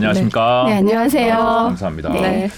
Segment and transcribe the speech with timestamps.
[0.00, 0.64] 안녕하십니까.
[0.66, 1.36] 네, 안녕하세요.
[1.36, 2.12] 감사합니다.
[2.12, 2.48] 네.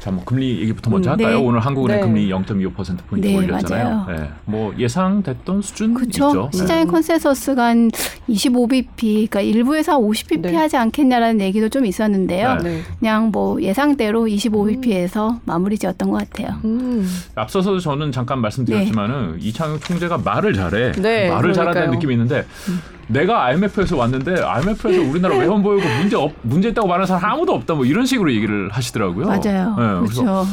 [0.00, 1.38] 자, 뭐 금리 얘기부터 먼저 음, 할까요?
[1.38, 1.46] 네.
[1.46, 2.02] 오늘 한국은행 네.
[2.04, 3.84] 금리 0.25% 포인트 네, 올렸잖아요.
[4.04, 4.18] 맞아요.
[4.20, 4.28] 네.
[4.46, 6.28] 뭐 예상됐던 수준 그렇죠.
[6.28, 6.48] 있죠.
[6.52, 6.58] 네.
[6.58, 7.88] 시장의 consensus가 한
[8.28, 8.96] 25bp,
[9.30, 10.56] 그러니까 일부에서 50bp 네.
[10.56, 12.56] 하지 않겠냐라는 얘기도 좀 있었는데요.
[12.56, 12.62] 네.
[12.70, 12.82] 네.
[12.98, 16.56] 그냥 뭐 예상대로 25bp에서 마무리 지었던 것 같아요.
[16.64, 17.08] 음.
[17.36, 20.92] 앞서서 저는 잠깐 말씀드렸지만은 이창용 총재가 말을 잘해.
[20.92, 21.90] 네, 말을 잘한다는 그러니까요.
[21.94, 22.44] 느낌이 있는데
[23.08, 27.74] 내가 IMF에서 왔는데 IMF에서 우리나라 외환 보유고 문제 없 문제 있다고 말하는 사람 아무도 없다
[27.74, 29.26] 뭐 이런 식으로 얘기를 하시더라고요.
[29.26, 29.76] 맞아요.
[29.78, 30.46] 네, 그래서 그렇죠.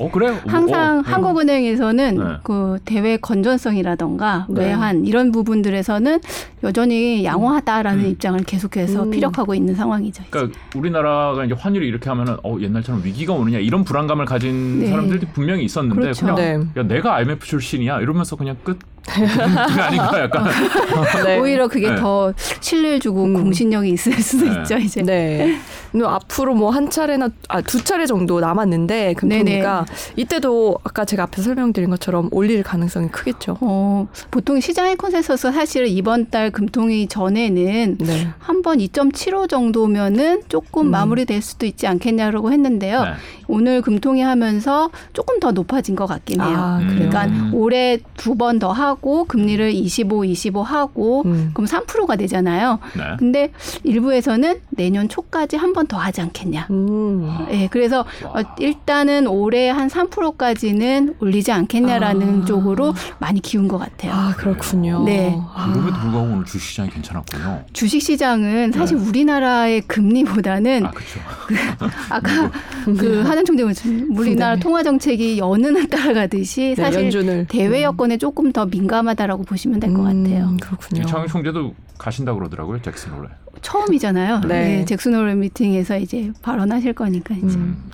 [0.00, 0.34] 어 그래?
[0.46, 1.02] 항상 어, 어.
[1.04, 2.24] 한국은행에서는 네.
[2.42, 4.68] 그 대외 건전성이라던가 네.
[4.68, 6.20] 외환 이런 부분들에서는
[6.62, 8.10] 여전히 양호하다라는 음.
[8.10, 9.10] 입장을 계속해서 음.
[9.10, 10.24] 피력하고 있는 상황이죠.
[10.30, 14.86] 그러니까 우리나라가 이제 환율이 이렇게 하면은 어 옛날처럼 위기가 오느냐 이런 불안감을 가진 네.
[14.88, 16.34] 사람들도 분명히 있었는데 그렇죠.
[16.34, 16.36] 그냥
[16.74, 16.80] 네.
[16.80, 20.44] 야 내가 IMF 출신이야 이러면서 그냥 끝 그게 아닌가 약간
[21.24, 21.38] 네.
[21.38, 21.96] 오히려 그게 네.
[21.96, 23.34] 더 신뢰를 주고 음.
[23.34, 24.60] 공신력이 있을 수도 네.
[24.60, 25.02] 있죠 이제.
[25.02, 25.58] 네.
[25.90, 31.42] 근데 앞으로 뭐 한 차례나 아 두 차례 정도 남았는데 금통위가 이때도 아까 제가 앞에
[31.42, 33.56] 설명드린 것처럼 올릴 가능성이 크겠죠.
[33.60, 38.28] 어, 보통 시장의 컨센서스 사실은 이번 달 금통위 전에는 네.
[38.38, 40.90] 한번 2.75 정도면은 조금 음.
[40.90, 43.02] 마무리될 수도 있지 않겠냐라고 했는데요.
[43.02, 43.10] 네.
[43.48, 46.54] 오늘 금통위 하면서 조금 더 높아진 것 같긴 해요.
[46.56, 46.88] 아, 음.
[47.10, 51.50] 그러니까 올해 두 번 더 하고 금리를 25, 25 하고 음.
[51.54, 52.78] 그럼 3%가 되잖아요.
[52.96, 53.02] 네.
[53.18, 53.52] 근데
[53.84, 56.66] 일부에서는 내년 초까지 한 번 더 하지 않겠냐.
[56.70, 57.46] 음.
[57.52, 62.44] 예, 그래서 어, 일단은 올해 한 3%까지는 올리지 않겠냐라는 아.
[62.44, 64.12] 쪽으로 많이 기운 것 같아요.
[64.12, 65.02] 아, 그렇군요.
[65.04, 65.34] 네.
[65.54, 65.70] 아.
[65.72, 67.64] 그럼에도 불구하고 오늘 주식시장이 괜찮았군요.
[67.72, 71.20] 주식시장은 사실 우리나라의 금리보다는 아 그렇죠.
[72.10, 72.50] 아까
[72.98, 74.60] 그 하는 총재님 우리나라 네.
[74.60, 79.98] 통화 정책이 연은을 따라가듯이 네, 사실 연준을 대외 여건에 조금 더 민 감하다라고 보시면 될것
[80.00, 80.56] 음, 같아요.
[80.60, 81.02] 그렇군요.
[81.02, 83.28] 이창용 총재도 가신다 그러더라고요 잭슨 홀레.
[83.62, 84.40] 처음이잖아요.
[84.40, 84.48] 네.
[84.78, 84.84] 네.
[84.84, 87.56] 잭슨 홀 미팅에서 이제 발언하실 거니까 이제.
[87.56, 87.90] 음.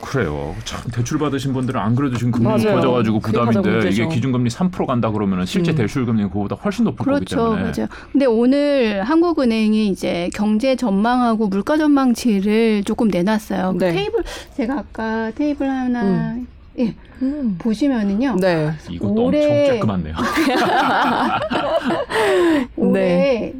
[0.00, 0.54] 그래요.
[0.64, 2.44] 참 대출 받으신 분들은 안 그래도 지금 금리.
[2.48, 4.08] 높아져 가지고 그게 가장 부담인데 이게 문제죠.
[4.10, 5.76] 기준 금리 3% 간다 그러면은 실제 음.
[5.76, 7.62] 대출 금리는 그거보다 훨씬 높을 거기 그렇죠, 때문에.
[7.72, 7.88] 맞아요.
[8.12, 13.74] 근데 오늘 한국은행이 이제 경제 전망하고 물가 전망치를 조금 내놨어요.
[13.76, 13.92] 그 네.
[13.92, 14.22] 테이블
[14.56, 16.36] 제가 아까 테이블 하나
[16.78, 17.56] 예, 음.
[17.58, 18.36] 보시면은요.
[18.40, 18.70] 네.
[18.88, 20.14] 이것도 올해- 엄청 쬐끄맣네요.
[22.76, 23.52] 올해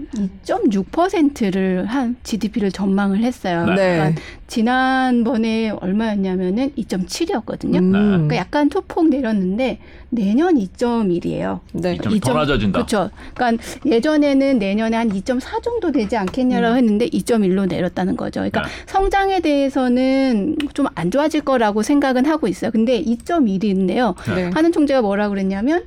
[0.46, 3.66] 2.6%를 한 GDP를 전망을 했어요.
[3.66, 3.74] 네.
[3.96, 7.76] 그러니까 지난번에 얼마였냐면은 2.7이었거든요.
[7.76, 7.92] 음.
[7.92, 9.78] 그러니까 약간 소폭 내렸는데
[10.10, 11.60] 내년 2.1이에요.
[11.72, 11.96] 네.
[11.98, 12.78] 좀더 낮아진다.
[12.78, 13.10] 그렇죠.
[13.34, 18.40] 그러니까 예전에는 내년에 한 2.4 정도 되지 않겠냐라고 했는데 2.1로 내렸다는 거죠.
[18.40, 18.68] 그러니까 네.
[18.86, 22.70] 성장에 대해서는 좀 안 좋아질 거라고 생각은 하고 있어요.
[22.70, 24.14] 근데 2.1인데요.
[24.34, 24.50] 네.
[24.52, 25.84] 하는 총재가 뭐라 그랬냐면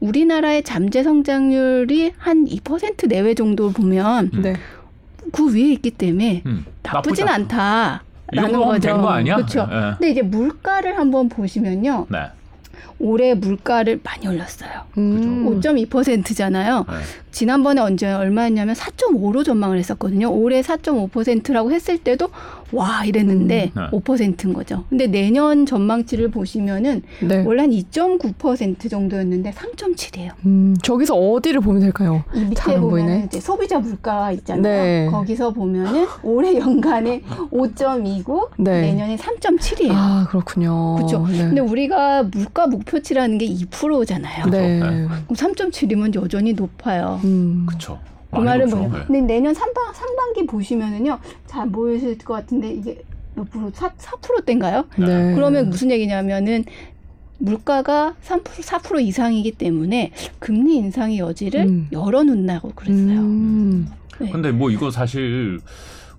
[0.00, 4.42] 우리나라의 잠재 성장률이 한 2% 내외 정도 보면 음.
[5.32, 5.44] 네.
[5.44, 8.02] 그 위에 있기 때문에 음, 나쁘진 않다.
[8.32, 8.80] 이 라는 거죠.
[8.80, 9.36] 된거 아니야?
[9.36, 9.68] 그렇죠.
[9.70, 9.94] 예.
[9.98, 12.06] 근데 이제 물가를 한번 보시면요.
[12.08, 12.30] 네.
[12.98, 14.70] 올해 물가를 많이 올렸어요.
[14.96, 15.60] 음.
[15.60, 16.86] 5.2%잖아요.
[16.88, 16.94] 네.
[17.32, 20.30] 지난번에 언제 얼마였냐면 4.5로 전망을 했었거든요.
[20.30, 22.28] 올해 4.5%라고 했을 때도
[22.72, 23.98] 와 이랬는데 음, 네.
[23.98, 24.84] 5%인 거죠.
[24.88, 27.42] 근데 내년 전망치를 보시면은 네.
[27.44, 30.30] 원래 한 2.9% 정도였는데 3.7이에요.
[30.46, 32.24] 음, 저기서 어디를 보면 될까요?
[32.34, 33.24] 이 밑에 보면 보이네.
[33.26, 34.62] 이제 소비자 물가 있잖아요.
[34.62, 35.08] 네.
[35.10, 38.82] 거기서 보면은 올해 연간에 5.2고 네.
[38.82, 39.90] 내년에 3.7이에요.
[39.92, 40.96] 아, 그렇군요.
[40.96, 41.26] 그렇죠.
[41.26, 41.38] 네.
[41.38, 44.46] 근데 우리가 물가 목표치라는 게 2%잖아요.
[44.46, 44.80] 네.
[44.80, 44.80] 네.
[44.80, 47.20] 그럼 3.7이면 여전히 높아요.
[47.24, 47.66] 음.
[47.66, 48.00] 그렇죠.
[48.30, 48.68] 그 말은.
[48.70, 48.98] 뭐냐.
[48.98, 49.04] 네.
[49.06, 53.02] 근데 내년 상반, 상반기 보시면은요, 잘 보이실 것 같은데, 이게
[53.34, 54.86] 몇 프로, 4, 4%대인가요?
[54.96, 55.34] 네.
[55.34, 56.64] 그러면 무슨 얘기냐면은,
[57.38, 61.88] 물가가 3%, 4% 이상이기 때문에 금리 인상의 여지를 음.
[61.90, 63.20] 열어놓는다고 그랬어요.
[63.20, 63.88] 음.
[64.20, 64.30] 네.
[64.30, 65.60] 근데 뭐 이거 사실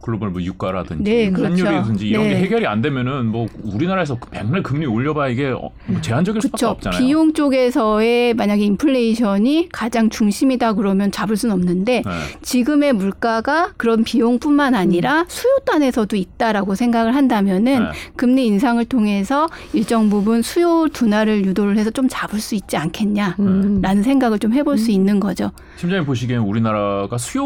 [0.04, 1.66] 글로벌 뭐 유가라든지 네, 그렇죠.
[1.66, 2.30] 환율이든지 이런 네.
[2.30, 6.60] 게 해결이 안 되면은 뭐 우리나라에서 그 백날 금리 올려봐 이게 어, 뭐 제한적일 수밖에
[6.60, 6.74] 그렇죠.
[6.74, 7.00] 없잖아요.
[7.00, 12.12] 비용 쪽에서의 만약에 인플레이션이 가장 중심이다 그러면 잡을 수는 없는데 네.
[12.42, 17.90] 지금의 물가가 그런 비용뿐만 아니라 수요단에서도 있다라고 생각을 한다면은 네.
[18.18, 24.04] 금리 인상을 통해서 일정 부분 수요 둔화를 유도를 해서 좀 잡을 수 있지 않겠냐라는 음.
[24.04, 25.52] 생각을 좀 해볼 수 있는 거죠.
[25.78, 27.44] 팀장님 보시기엔 우리나라가 수요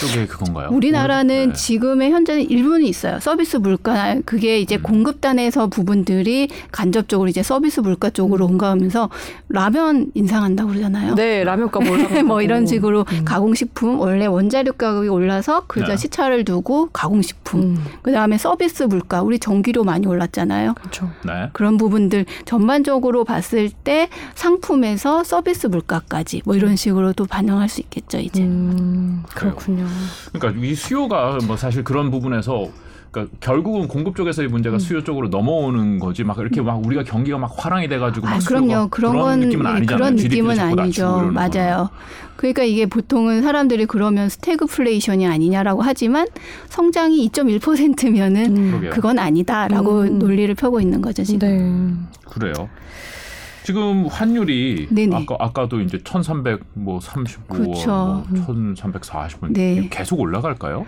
[0.00, 0.68] 쪽에 그건가요?
[0.70, 1.52] 우리나라는 네.
[1.80, 3.18] 지금의 현재는 일부는 있어요.
[3.20, 4.82] 서비스 물가 그게 이제 음.
[4.82, 9.08] 공급단에서 부분들이 간접적으로 이제 서비스 물가 쪽으로 옮겨가면서
[9.48, 11.14] 라면 인상한다고 그러잖아요.
[11.14, 12.22] 네, 라면값 올라.
[12.22, 13.24] 뭐 이런 식으로 음.
[13.24, 15.96] 가공식품 원래 원자력 가격이 올라서 그저 네.
[15.96, 17.84] 시차를 두고 가공식품 음.
[18.02, 20.74] 그다음에 서비스 물가 우리 전기료 많이 올랐잖아요.
[20.74, 21.10] 그렇죠.
[21.24, 21.48] 네.
[21.54, 28.18] 그런 부분들 전반적으로 봤을 때 상품에서 서비스 물가까지 뭐 이런 식으로 또 반영할 수 있겠죠
[28.18, 28.42] 이제.
[28.42, 29.86] 음, 그렇군요.
[30.32, 32.68] 그러니까 이 수요가 뭐 사실 사실 그런 부분에서
[33.12, 37.52] 그러니까 결국은 공급 쪽에서의 문제가 수요 쪽으로 넘어오는 거지 막 이렇게 막 우리가 경기가 막
[37.56, 38.88] 활황이 돼가지고 막 아, 그럼요.
[38.88, 39.98] 그런 그런 건 느낌은 예, 아니잖아요.
[39.98, 41.30] 그런 느낌은 아니죠.
[41.32, 41.90] 맞아요.
[42.34, 46.26] 그러니까 이게 보통은 사람들이 그러면 스태그플레이션이 아니냐라고 하지만
[46.68, 48.90] 성장이 2.1%면은 음.
[48.92, 50.18] 그건 아니다라고 음.
[50.18, 52.08] 논리를 펴고 있는 거죠 지금.
[52.10, 52.30] 네.
[52.30, 52.68] 그래요.
[53.64, 55.16] 지금 환율이 네네.
[55.16, 57.90] 아까 아까도 이제 1,300뭐 35, 그쵸.
[57.90, 59.88] 뭐 1,340원 네.
[59.90, 60.86] 계속 올라갈까요?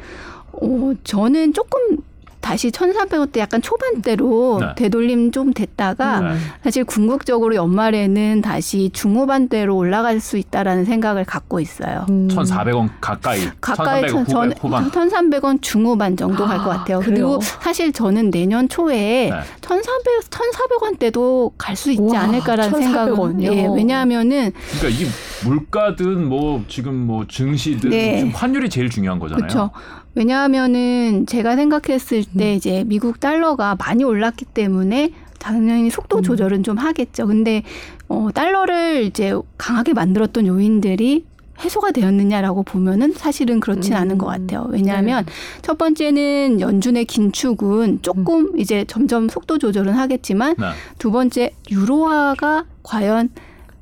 [0.53, 1.99] 어, 저는 조금
[2.43, 4.67] 다시 1,300원대 약간 초반대로 네.
[4.77, 6.37] 되돌림 좀 됐다가 네.
[6.63, 12.05] 사실 궁극적으로 연말에는 다시 중후반대로 올라갈 수 있다라는 생각을 갖고 있어요.
[12.11, 12.29] 음.
[12.29, 14.91] 1,400원 가까이, 가까이 1,300원 전 후반.
[14.91, 16.99] 1,300원 중후반 정도 갈것 아, 같아요.
[17.01, 17.15] 그래요?
[17.15, 19.41] 그리고 사실 저는 내년 초에 네.
[19.63, 23.53] 1,400 1,400원대도 갈 수 있지 와, 않을까라는 1,400 생각을 원이요?
[23.53, 25.11] 예, 왜냐하면은 그러니까 이게
[25.45, 28.19] 물가든 뭐 지금 뭐 증시든 네.
[28.19, 29.41] 지금 환율이 제일 중요한 거잖아요.
[29.49, 29.71] 그렇죠.
[30.15, 36.23] 왜냐하면은 제가 생각했을 때 이제 미국 달러가 많이 올랐기 때문에 당연히 속도 음.
[36.23, 37.27] 조절은 좀 하겠죠.
[37.27, 37.63] 근데
[38.09, 41.25] 어 달러를 이제 강하게 만들었던 요인들이
[41.61, 43.99] 해소가 되었느냐라고 보면은 사실은 그렇진 음.
[43.99, 44.67] 않은 것 같아요.
[44.71, 45.25] 왜냐하면
[45.63, 50.67] 첫 번째는 연준의 긴축은 조금 이제 점점 속도 조절은 하겠지만 네.
[50.99, 53.31] 두 번째 유로화가 과연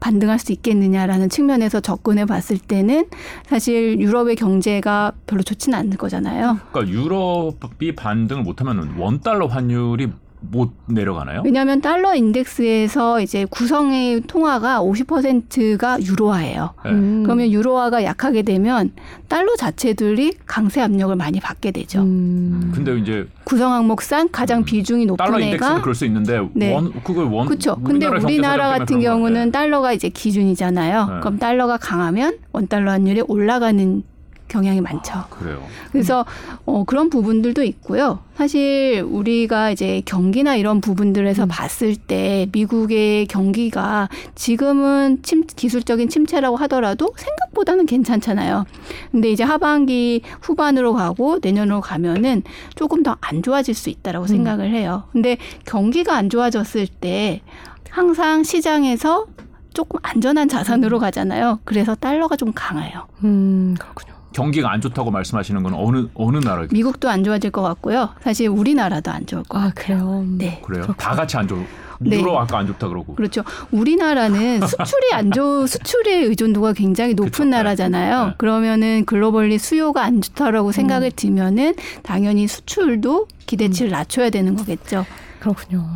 [0.01, 3.07] 반등할 수 있겠느냐라는 측면에서 접근해 봤을 때는
[3.47, 6.59] 사실 유럽의 경제가 별로 좋지는 않을 거잖아요.
[6.73, 10.09] 그러니까 유럽이 반등을 못하면 원 달러 환율이
[10.41, 11.43] 못 내려가나요?
[11.45, 16.71] 왜냐하면 달러 인덱스에서 이제 구성의 통화가 50%가 유로화예요.
[16.85, 16.91] 네.
[16.91, 17.23] 음.
[17.25, 18.93] 그러면 유로화가 약하게 되면
[19.29, 22.01] 달러 자체들이 강세 압력을 많이 받게 되죠.
[22.01, 22.73] 음.
[22.75, 24.65] 근데 이제 구성 항목상 가장 음.
[24.65, 26.75] 비중이 달러 높은 인덱스는 애가 그럴 수 있는데 네.
[26.75, 27.77] 원 그걸 원 그렇죠.
[27.85, 29.51] 근데 우리나라 같은 경우는.
[29.53, 31.07] 달러가 이제 기준이잖아요.
[31.07, 31.21] 네.
[31.21, 34.03] 그럼 달러가 강하면 원 달러 환율이 올라가는
[34.51, 35.25] 경향이 많죠.
[35.31, 35.63] 그래요.
[35.93, 36.27] 그래서
[36.67, 38.19] 어, 그런 부분들도 있고요.
[38.37, 41.49] 사실 우리가 이제 경기나 이런 부분들에서 음.
[41.49, 48.65] 봤을 때 미국의 경기가 지금은 침, 기술적인 침체라고 하더라도 생각보다는 괜찮잖아요.
[49.13, 52.43] 근데 이제 하반기 후반으로 가고 내년으로 가면은
[52.75, 54.29] 조금 더 안 좋아질 수 있다라고 음.
[54.29, 55.05] 생각을 해요.
[55.13, 57.43] 근데 경기가 안 좋아졌을 때
[57.91, 59.27] 항상 시장에서
[59.73, 61.61] 조금 안전한 자산으로 가잖아요.
[61.65, 63.07] 그래서 달러가 좀 강해요.
[63.23, 64.15] 음, 그렇군요.
[64.33, 68.11] 경기가 안 좋다고 말씀하시는 건 어느 어느 나라 미국도 안 좋아질 것 같고요.
[68.23, 69.75] 사실 우리나라도 안 좋을 것 아, 같아요.
[69.75, 70.25] 그래요.
[70.29, 70.61] 네.
[70.65, 70.83] 그래요?
[70.83, 70.97] 그렇구나.
[70.97, 71.59] 다 같이 안 좋.
[72.03, 72.19] 네.
[72.19, 73.15] 유로 아까 안 좋다 그러고.
[73.15, 73.43] 그렇죠.
[73.73, 77.45] 우리나라는 수출이 안 좋, 수출의 의존도가 굉장히 높은 그쵸.
[77.45, 77.51] 네.
[77.51, 78.27] 나라잖아요.
[78.29, 78.35] 네.
[78.39, 85.05] 그러면은 글로벌리 수요가 안 좋다라고 생각을 들면은 당연히 수출도 기대치를 낮춰야 되는 거겠죠.
[85.41, 85.87] 그렇군요.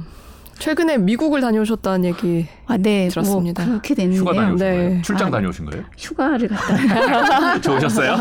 [0.58, 2.46] 최근에 미국을 다녀오셨다는 얘기.
[2.66, 3.08] 아, 네.
[3.08, 3.62] 들었습니다.
[3.64, 4.20] 뭐 그렇게 됐는데요.
[4.20, 4.76] 휴가 다녀오신 네.
[4.76, 5.02] 거예요?
[5.02, 5.84] 출장 아, 다녀오신 거예요?
[5.98, 7.60] 휴가를 갔다.
[7.60, 8.12] 좋으셨어요?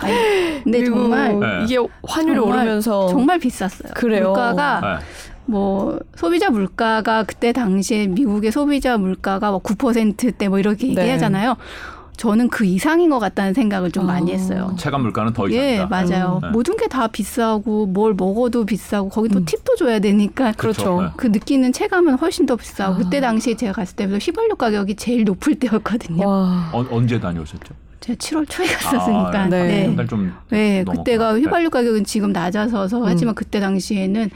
[0.00, 1.64] 아니, 근데 정말 네.
[1.64, 1.76] 이게
[2.06, 3.92] 환율이 정말, 오르면서 정말 비쌌어요.
[3.94, 4.24] 그래요?
[4.28, 5.04] 물가가 네.
[5.46, 11.02] 뭐 소비자 물가가 그때 당시에 미국의 소비자 물가가 뭐 9%대 뭐 이렇게 네.
[11.02, 11.56] 얘기하잖아요.
[12.18, 14.12] 저는 그 이상인 것 같다는 생각을 좀 아.
[14.14, 14.74] 많이 했어요.
[14.76, 15.64] 체감 물가는 더 이상이다.
[15.82, 16.40] 예, 맞아요.
[16.42, 16.46] 음.
[16.48, 16.50] 네.
[16.50, 19.44] 모든 게 다 비싸고 뭘 먹어도 비싸고 거기 또 음.
[19.44, 21.02] 팁도 줘야 되니까 그렇죠.
[21.02, 21.08] 네.
[21.16, 22.96] 그 느끼는 체감은 훨씬 더 비싸고 아.
[22.96, 26.26] 그때 당시에 제가 갔을 때부터 휘발유 가격이 제일 높을 때였거든요.
[26.26, 26.70] 와.
[26.72, 27.74] 어, 언제 다녀오셨죠?
[28.00, 29.40] 제가 7월 초에 갔었으니까.
[29.42, 29.66] 아, 네.
[29.66, 29.86] 네.
[29.86, 30.32] 한달 좀.
[30.50, 30.84] 네.
[30.84, 31.40] 그때가 네.
[31.40, 33.34] 휘발유 가격은 지금 낮아서서 하지만 음.
[33.34, 34.30] 그때 당시에는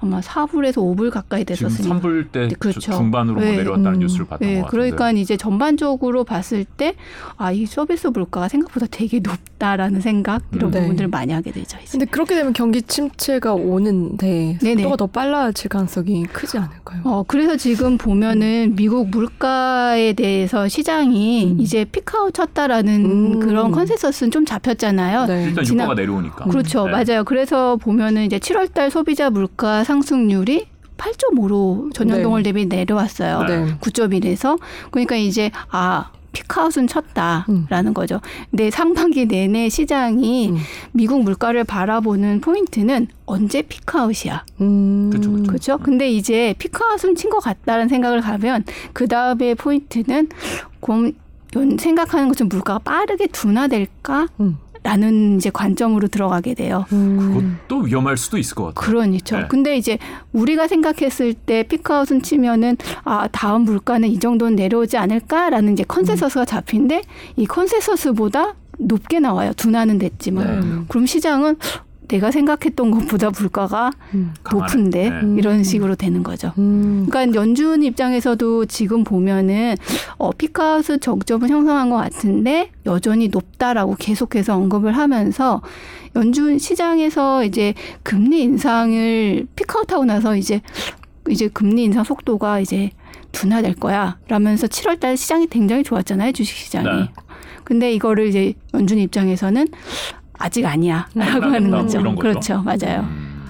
[0.00, 2.00] 아마 4불에서 5불 가까이 됐었으니까.
[2.00, 2.80] 3불 때 네, 그렇죠.
[2.80, 3.56] 중반으로 뭐 네.
[3.56, 3.98] 내려왔다는 음.
[4.00, 4.70] 뉴스를 봤던 네, 것 같은데.
[4.70, 6.94] 그러니까 이제 전반적으로 봤을 때
[7.36, 10.72] 아, 이 서비스 물가가 생각보다 되게 높다라는 생각 이런 음.
[10.72, 10.80] 네.
[10.80, 11.78] 부분들을 많이 하게 되죠.
[11.82, 11.92] 이제.
[11.92, 14.82] 근데 그렇게 되면 경기 침체가 오는데 네네.
[14.82, 17.02] 속도가 더 빨라질 가능성이 크지 않을까요?
[17.04, 21.60] 어, 그래서 지금 보면은 미국 물가에 대해서 시장이 음.
[21.60, 23.40] 이제 피크아웃 쳤다라는 음.
[23.40, 25.26] 그런 컨센서스는 좀 잡혔잖아요.
[25.26, 25.44] 네.
[25.44, 26.44] 일단 지난- 유가가 내려오니까.
[26.46, 26.86] 그렇죠.
[26.86, 26.92] 네.
[26.92, 27.24] 맞아요.
[27.24, 33.42] 그래서 보면은 이제 7월 달 소비자 물가 상승률이 8.5로 전년 동월 대비 내려왔어요.
[33.44, 33.64] 네.
[33.64, 33.74] 네.
[33.80, 34.58] 9.1에서
[34.90, 38.20] 그러니까 이제 아 피크아웃은 쳤다라는 거죠.
[38.50, 40.56] 근데 상반기 내내 시장이 음.
[40.92, 44.44] 미국 물가를 바라보는 포인트는 언제 피크아웃이야.
[44.60, 45.10] 음.
[45.12, 45.30] 그쵸.
[45.46, 45.78] 그렇죠?
[45.78, 50.28] 근데 이제 피크아웃은 친 것 같다는 생각을 가면 그 다음에 포인트는
[50.80, 51.12] 곰 연-
[51.78, 54.28] 생각하는 것처럼 물가가 빠르게 둔화될까?
[54.40, 54.58] 음.
[54.84, 56.84] 라는 이제 관점으로 들어가게 돼요.
[56.92, 57.56] 음.
[57.66, 58.74] 그것도 위험할 수도 있을 것 같아요.
[58.74, 59.38] 그렇죠.
[59.38, 59.46] 네.
[59.48, 59.96] 근데 이제
[60.34, 66.44] 우리가 생각했을 때 peak out은 치면은 아 다음 물가는 이 정도는 내려오지 않을까라는 이제 consensus가
[66.44, 67.02] 잡힌데
[67.36, 69.52] 이 consensus보다 높게 나와요.
[69.56, 70.60] 둔화는 됐지만.
[70.60, 70.84] 네.
[70.88, 71.56] 그럼 시장은
[72.08, 74.34] 내가 생각했던 것보다 물가가 음.
[74.52, 75.34] 높은데 네.
[75.38, 75.62] 이런 음.
[75.62, 76.52] 식으로 되는 거죠.
[76.58, 77.06] 음.
[77.08, 79.76] 그러니까 연준 입장에서도 지금 보면은
[80.18, 85.62] 어, peak out 정점을 형성한 것 같은데 여전히 높다라고 계속해서 언급을 하면서
[86.16, 90.60] 연준 시장에서 이제 금리 인상을 피크아웃하고 나서 이제
[91.28, 92.90] 이제 금리 인상 속도가 이제
[93.32, 94.18] 둔화될 거야.
[94.28, 96.32] 라면서 7월 달 시장이 굉장히 좋았잖아요.
[96.32, 96.86] 주식 시장이.
[96.86, 97.10] 네.
[97.64, 99.68] 근데 이거를 이제 연준 입장에서는
[100.38, 101.08] 아직 아니야.
[101.14, 102.02] 라고 하는 끝났다, 거죠.
[102.02, 102.14] 뭐.
[102.16, 102.62] 그렇죠.
[102.62, 103.00] 맞아요.
[103.00, 103.44] 음.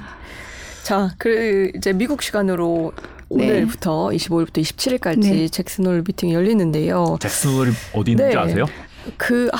[0.83, 2.93] 자, 그 이제 미국 시간으로
[3.31, 3.47] 네.
[3.51, 5.49] 오늘부터 25일부터 27일까지 네.
[5.49, 7.17] 잭슨홀 미팅이 열리는데요.
[7.21, 8.41] 잭슨홀이 어디 있는지 네.
[8.43, 8.67] 아세요?
[9.17, 9.59] 그 아,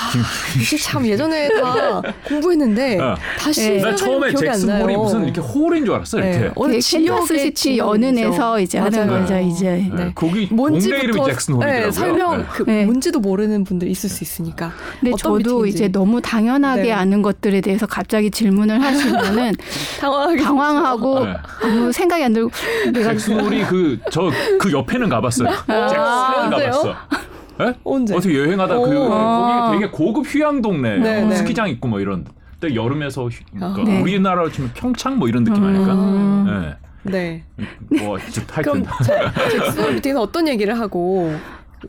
[0.61, 3.15] 이게 참 예전에 다 공부했는데 어.
[3.39, 3.81] 다시 네.
[3.83, 4.79] 나 처음에 기억이 안 나요.
[4.87, 6.19] 잭슨홀이 무슨 이렇게 홀인 줄 알았어.
[6.19, 6.39] 이렇게.
[6.39, 6.51] 네.
[6.57, 7.77] 어느 그 시티 지명이죠.
[7.77, 9.07] 연은에서 이제 하는.
[9.07, 9.39] 거죠.
[9.39, 9.91] 이제 네.
[10.05, 10.13] 네.
[10.15, 11.85] 거기 동네 뭔지부터 이름이 잭슨홀이더라고요.
[11.87, 12.45] 네, 설명 네.
[12.53, 12.85] 그 네.
[12.85, 14.73] 뭔지도 모르는 분들 있을 수 있으니까.
[15.01, 15.69] 근데 저도 미팅인지.
[15.69, 16.93] 이제 너무 당연하게 네.
[16.93, 19.53] 아는 것들에 대해서 갑자기 질문을 하시면은
[20.43, 21.35] 당황하고 네.
[21.63, 22.51] 아무 생각이 안 들고
[22.93, 25.49] 내가 잭슨홀이 그 저 그 옆에는 가봤어요.
[25.51, 26.71] 잭슨 언제요?
[26.71, 26.95] 가봤어.
[27.61, 27.75] 예?
[27.85, 28.15] 언제?
[28.15, 29.09] 어떻게 여행하다 그 오.
[29.09, 31.37] 거기 되게 고급 휴양 동네 네, 뭐 네.
[31.37, 32.25] 스키장 있고 뭐 이런.
[32.59, 34.01] 근데 여름에서 휴, 그러니까 네.
[34.01, 35.69] 우리나라로 치면 평창 뭐 이런 느낌 음.
[35.69, 36.79] 아닐까?
[37.05, 37.05] 네.
[37.05, 37.45] 네.
[38.03, 41.35] 뭐 진짜 하여튼 그럼 자, 잭슨홀 미팅에서 어떤 얘기를 하고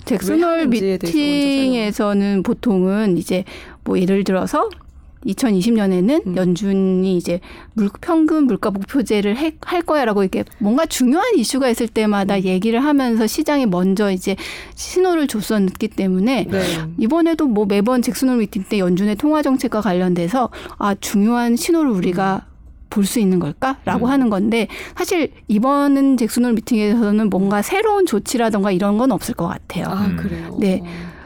[0.04, 3.46] 잭슨홀 미팅에서는 보통은 이제
[3.84, 4.70] 뭐 예를 들어서
[5.26, 6.36] 2020년에는 음.
[6.38, 7.40] 연준이 이제
[7.74, 11.94] 물, 평균 물가 목표제를 해- 할 거야라고 이렇게 뭔가 중요한 이슈가 있을 음.
[11.94, 14.36] 때마다 얘기를 하면서 시장에 먼저 이제
[14.76, 16.62] 신호를 줬었기 때문에 네.
[17.00, 22.46] 이번에도 뭐 매번 잭슨홀 미팅 때 연준의 통화 정책과 관련돼서 아 중요한 신호를 우리가
[22.90, 24.12] 볼수 있는 걸까라고 음.
[24.12, 29.88] 하는 건데 사실 이번은 잭슨홀 미팅에서는 뭔가 새로운 조치라던가 이런 건 없을 것 같아요.
[29.90, 30.16] 아, 음.
[30.16, 30.56] 그래요.
[30.60, 30.82] 네.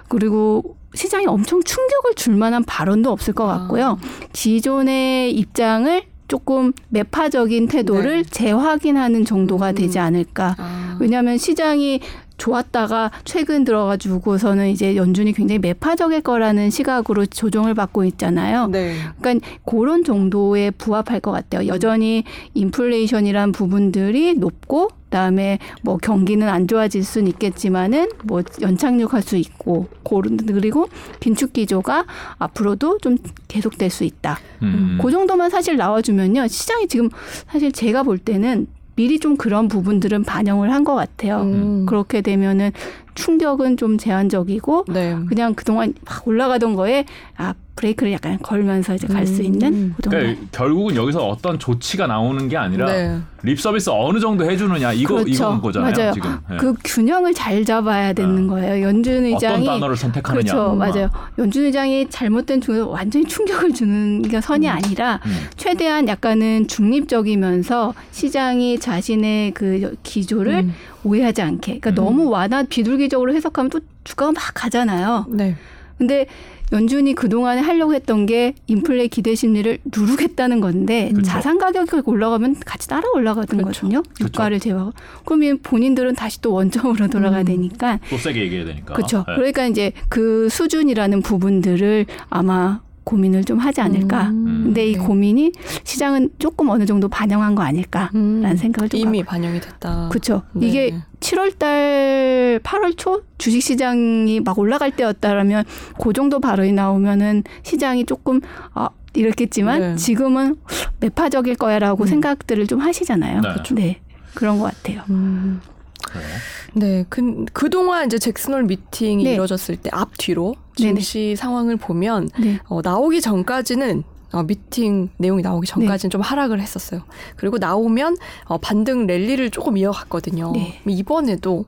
[0.08, 4.00] 그리고 시장에 엄청 충격을 줄 만한 발언도 없을 것 같고요.
[4.34, 8.30] 기존의 입장을 조금 매파적인 태도를 네.
[8.30, 9.76] 재확인하는 정도가 음.
[9.76, 10.56] 되지 않을까.
[10.58, 10.98] 아.
[11.00, 12.02] 왜냐하면 시장이
[12.40, 18.68] 좋았다가 최근 들어가지고서는 이제 연준이 굉장히 매파적일 거라는 시각으로 조정을 받고 있잖아요.
[18.68, 18.96] 네.
[19.20, 21.68] 그러니까 그런 정도에 부합할 것 같아요.
[21.68, 22.24] 여전히
[22.56, 30.88] 인플레이션이란 부분들이 높고 그다음에 뭐 경기는 안 좋아질 수는 있겠지만은 뭐 연착륙할 수 있고 그리고
[31.20, 32.06] 긴축 기조가
[32.38, 33.18] 앞으로도 좀
[33.48, 34.40] 계속될 수 있다.
[34.62, 35.00] 음.
[35.02, 37.10] 그 정도만 사실 나와주면요 시장이 지금
[37.48, 38.68] 사실 제가 볼 때는
[39.00, 41.42] 미리 좀 그런 부분들은 반영을 한 것 같아요.
[41.42, 41.86] 음.
[41.86, 42.72] 그렇게 되면은
[43.20, 45.18] 충격은 좀 제한적이고 네.
[45.28, 49.46] 그냥 그동안 막 올라가던 거에 아 브레이크를 약간 걸면서 이제 갈수 음.
[49.46, 50.18] 있는 그 정도.
[50.18, 53.20] 그러니까 결국은 여기서 어떤 조치가 나오는 게 아니라 네.
[53.44, 55.30] 립 서비스 어느 정도 해주느냐 이거 그렇죠.
[55.30, 55.94] 이건 거잖아요.
[55.96, 56.12] 맞아요.
[56.12, 56.58] 지금 예.
[56.58, 58.54] 그 균형을 잘 잡아야 되는 아.
[58.54, 58.86] 거예요.
[58.86, 60.52] 연준 어떤 의장이 단어를 선택하느냐.
[60.52, 60.78] 그렇죠, 음.
[60.78, 61.10] 맞아요.
[61.38, 65.48] 연준 의장이 잘못된 중 완전히 충격을 주는 게 선이 아니라 음.
[65.56, 70.74] 최대한 약간은 중립적이면서 시장이 자신의 그 기조를 음.
[71.04, 71.80] 오해하지 않게.
[71.80, 71.96] 그러니까 음.
[71.96, 75.26] 너무 완화 비둘기적으로 해석하면 또 주가가 막 가잖아요.
[75.30, 75.56] 네.
[75.98, 76.28] 근데
[76.72, 81.24] 연준이 그동안에 하려고 했던 게 인플레 기대 심리를 누르겠다는 건데 그쵸.
[81.30, 83.58] 자산 가격이 올라가면 같이 따라 올라가는 그쵸.
[83.64, 84.04] 거거든요.
[84.22, 84.94] 유가를 제외하고.
[85.26, 87.46] 그러면 본인들은 다시 또 원점으로 돌아가야 음.
[87.46, 88.00] 되니까.
[88.10, 88.94] 또 세게 얘기해야 되니까.
[88.94, 89.26] 그렇죠.
[89.30, 89.36] 예.
[89.36, 94.28] 그러니까 이제 그 수준이라는 부분들을 아마 고민을 좀 하지 않을까.
[94.28, 94.62] 음.
[94.66, 95.00] 근데 이 네.
[95.00, 95.52] 고민이
[95.84, 98.56] 시장은 조금 어느 정도 반영한 거 아닐까라는 음.
[98.56, 99.32] 생각을 좀 이미 하고.
[99.32, 100.10] 반영이 됐다.
[100.10, 100.44] 그렇죠.
[100.54, 100.68] 네.
[100.68, 105.66] 이게 7월 달 8월 초 주식 시장이 막 올라갈 때였다라면
[106.00, 108.42] 그 정도 발언이 나오면은 시장이 조금
[108.74, 109.96] 아 이렇겠지만 네.
[109.96, 110.58] 지금은
[111.00, 112.08] 매파적일 거야라고 음.
[112.08, 113.42] 생각들을 좀 하시잖아요.
[113.42, 113.74] 네.
[113.74, 114.00] 네.
[114.36, 115.02] 그런 것 같아요.
[115.10, 115.62] 음.
[116.10, 116.28] 그래요.
[116.74, 119.34] 네, 그, 그동안 이제 잭슨홀 미팅이 네.
[119.34, 120.94] 이루어졌을 때 앞 뒤로 네네.
[120.96, 122.60] 증시 상황을 보면 네.
[122.68, 127.02] 어, 나오기 전까지는 어, 미팅 내용이 나오기 전까지는 좀 하락을 했었어요.
[127.36, 130.52] 그리고 나오면 어, 반등 랠리를 조금 이어갔거든요.
[130.54, 130.80] 네.
[130.88, 131.66] 이번에도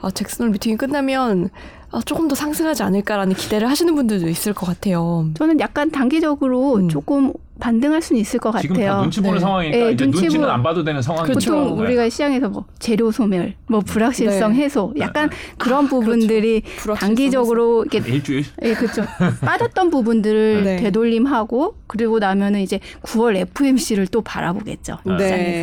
[0.00, 1.50] 아, 잭슨홀 미팅이 끝나면
[1.92, 5.28] 아, 조금 더 상승하지 않을까라는 기대를 하시는 분들도 있을 것 같아요.
[5.34, 6.88] 저는 약간 단기적으로 음.
[6.88, 9.02] 조금 반등할 수는 있을 것 지금 다 같아요.
[9.02, 9.40] 눈치 보는 네.
[9.40, 11.32] 상황이니까 네, 이제 눈치 눈치는 보- 안 봐도 되는 상황이죠.
[11.34, 11.82] 보통 네.
[11.82, 14.58] 우리가 시장에서 뭐 재료 소멸, 뭐 불확실성 네.
[14.64, 15.36] 해소, 약간 네.
[15.58, 19.02] 그런 부분들이 불확실성 단기적으로 이렇게 일주일 예, 그렇죠.
[19.44, 20.76] 빠졌던 부분들을 네.
[20.76, 24.98] 되돌림하고 그리고 나면은 이제 9월 FMC를 또 바라보겠죠.
[25.02, 25.18] 시장에서.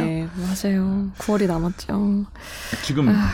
[0.06, 1.08] 네, 맞아요.
[1.18, 2.26] 9월이 남았죠.
[2.84, 3.32] 지금 아.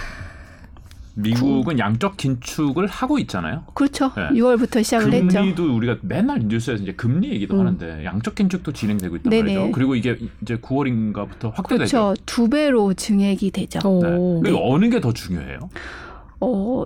[1.15, 3.65] 미국은 양적 긴축을 하고 있잖아요.
[3.73, 4.11] 그렇죠.
[4.15, 4.29] 네.
[4.29, 5.27] 6월부터 시작을 했죠.
[5.39, 7.59] 금리도 우리가 맨날 뉴스에서 이제 금리 얘기도 음.
[7.59, 9.55] 하는데 양적 긴축도 진행되고 있단 네네.
[9.55, 9.71] 말이죠.
[9.73, 11.97] 그리고 이게 이제 9월인가부터 확대되죠.
[11.97, 12.13] 그렇죠.
[12.25, 13.79] 두 배로 증액이 되죠.
[13.87, 14.01] 오.
[14.43, 14.49] 네.
[14.49, 15.69] 그리고 어느 게 더 중요해요?
[16.39, 16.83] 어,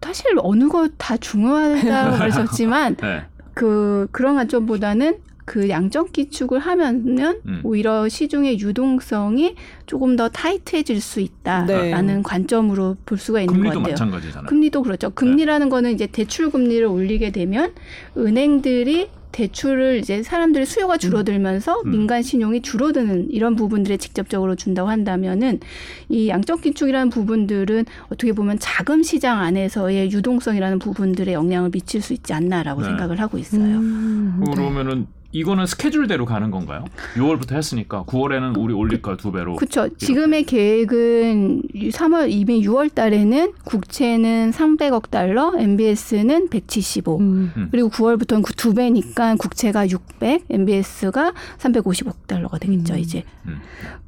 [0.00, 3.24] 사실 어느 거다 중요하다고 그러셨지만 네.
[3.54, 5.16] 그 그런 관점보다는
[5.46, 7.60] 그 양적 기축을 하면은 음.
[7.62, 9.54] 오히려 시중의 유동성이
[9.86, 12.22] 조금 더 타이트해질 수 있다라는 네.
[12.22, 13.92] 관점으로 볼 수가 있는 것 금리도 같아요.
[13.92, 14.46] 마찬가지잖아요.
[14.48, 15.10] 금리도 그렇죠.
[15.10, 17.72] 금리라는 거는 이제 대출 금리를 올리게 되면
[18.16, 21.90] 은행들이 대출을 이제 사람들의 수요가 줄어들면서 음.
[21.90, 25.60] 민간 신용이 줄어드는 이런 부분들에 직접적으로 준다고 한다면은
[26.08, 32.32] 이 양적 기축이라는 부분들은 어떻게 보면 자금 시장 안에서의 유동성이라는 부분들에 영향을 미칠 수 있지
[32.32, 32.88] 않나라고 네.
[32.88, 33.62] 생각을 하고 있어요.
[33.62, 34.54] 음, 네.
[34.54, 36.84] 그러면은 이거는 스케줄대로 가는 건가요?
[37.14, 39.56] 6월부터 했으니까 9월에는 우리 올릴까 두 배로.
[39.56, 39.88] 그렇죠.
[39.96, 47.18] 지금의 계획은 3월 이미 6월 달에는 국채는 300억 달러, MBS는 175.
[47.18, 47.68] 음.
[47.70, 52.98] 그리고 9월부터는 그 두 배니까 국채가 600, MBS가 350억 달러가 되겠죠, 음.
[52.98, 53.22] 이제.
[53.46, 53.60] 음.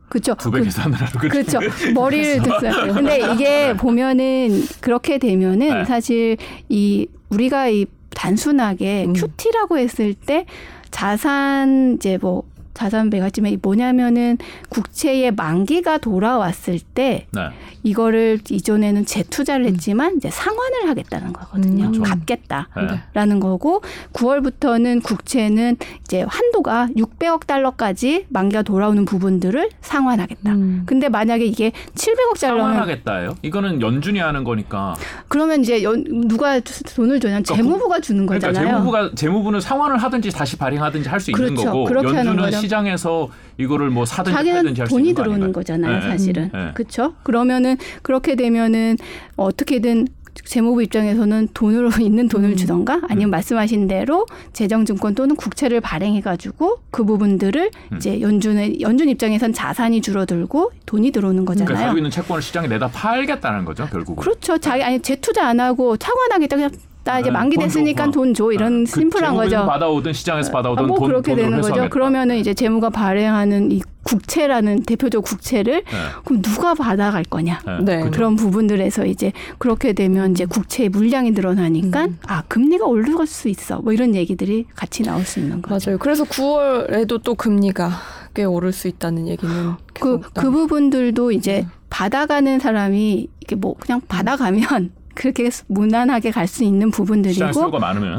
[0.08, 0.34] 그렇죠.
[0.36, 1.58] 두배 계산을 하고 그렇죠.
[1.94, 2.94] 머리를 됐어요.
[2.94, 5.84] 근데 이게 보면은 그렇게 되면은 네.
[5.84, 6.38] 사실
[6.70, 9.12] 이 우리가 이 단순하게 음.
[9.12, 10.46] QT라고 했을 때
[10.90, 12.44] 자산 이제 뭐
[12.78, 17.48] 자산 매각지만 뭐냐면은 국채의 만기가 돌아왔을 때 네.
[17.82, 21.86] 이거를 이전에는 재투자를 했지만 이제 상환을 하겠다는 거거든요.
[21.86, 21.92] 음.
[21.92, 22.02] 그렇죠.
[22.02, 23.40] 갚겠다라는 네.
[23.40, 23.82] 거고
[24.12, 30.52] 9월부터는 국채는 이제 한도가 600억 달러까지 만기가 돌아오는 부분들을 상환하겠다.
[30.52, 30.82] 음.
[30.86, 33.36] 근데 만약에 이게 700억 달러면 상환하겠다요.
[33.42, 34.94] 이거는 연준이 하는 거니까.
[35.26, 37.40] 그러면 이제 연, 누가 돈을 주냐?
[37.42, 38.72] 재무부가 주는 그러니까 거잖아요.
[38.74, 41.64] 재무부가 재무부는 상환을 하든지 다시 발행하든지 할 수 있는 그렇죠.
[41.64, 42.67] 거고 그렇게 하는 연준은 거죠.
[42.68, 45.52] 시장에서 이거를 뭐 사든지 팔든지 할수 돈이 있는 거 들어오는 아닌가요?
[45.52, 46.08] 거잖아요, 네.
[46.10, 46.50] 사실은.
[46.52, 46.70] 네.
[46.74, 47.14] 그렇죠?
[47.22, 48.98] 그러면은 그렇게 되면은
[49.36, 50.06] 어떻게든
[50.44, 52.56] 재무부 입장에서는 돈으로 있는 돈을 음.
[52.56, 57.96] 주던가 아니면 말씀하신 대로 재정증권 또는 국채를 발행해가지고 그 부분들을 음.
[57.96, 61.86] 이제 연준의 연준 입장에선 자산이 줄어들고 돈이 들어오는 그러니까 거잖아요.
[61.86, 64.22] 가지고 있는 채권을 시장에 내다 팔겠다는 거죠, 결국은.
[64.22, 64.58] 그렇죠.
[64.58, 66.70] 자기 아니 재투자 안 하고 차관하겠다 그냥
[67.08, 68.10] 나 이제 네, 만기 돈 됐으니까 줘.
[68.10, 69.64] 돈줘 이런 그 심플한 거죠.
[69.64, 71.68] 받아오든 시장에서 받아오든 아, 뭐 돈, 그렇게 돈으로 되는 거죠.
[71.68, 71.88] 회수하겠다.
[71.88, 75.96] 그러면은 이제 재무가 발행하는 이 국채라는 대표적 국채를 네.
[76.26, 77.60] 그럼 누가 받아갈 거냐?
[77.64, 77.78] 네.
[77.80, 78.02] 네.
[78.02, 78.10] 그죠.
[78.10, 82.18] 그런 부분들에서 이제 그렇게 되면 이제 국채의 물량이 늘어나니까 음.
[82.26, 85.90] 아 금리가 오를 수 있어 뭐 이런 얘기들이 같이 나올 수 있는 거죠.
[85.90, 85.98] 맞아요.
[85.98, 87.90] 그래서 9월에도 또 금리가
[88.34, 91.70] 꽤 오를 수 있다는 얘기는 그, 계속 그 부분들도 이제 음.
[91.88, 97.40] 받아가는 사람이 이게 뭐 그냥 받아가면 그렇게 무난하게 갈 수 있는 부분들이고.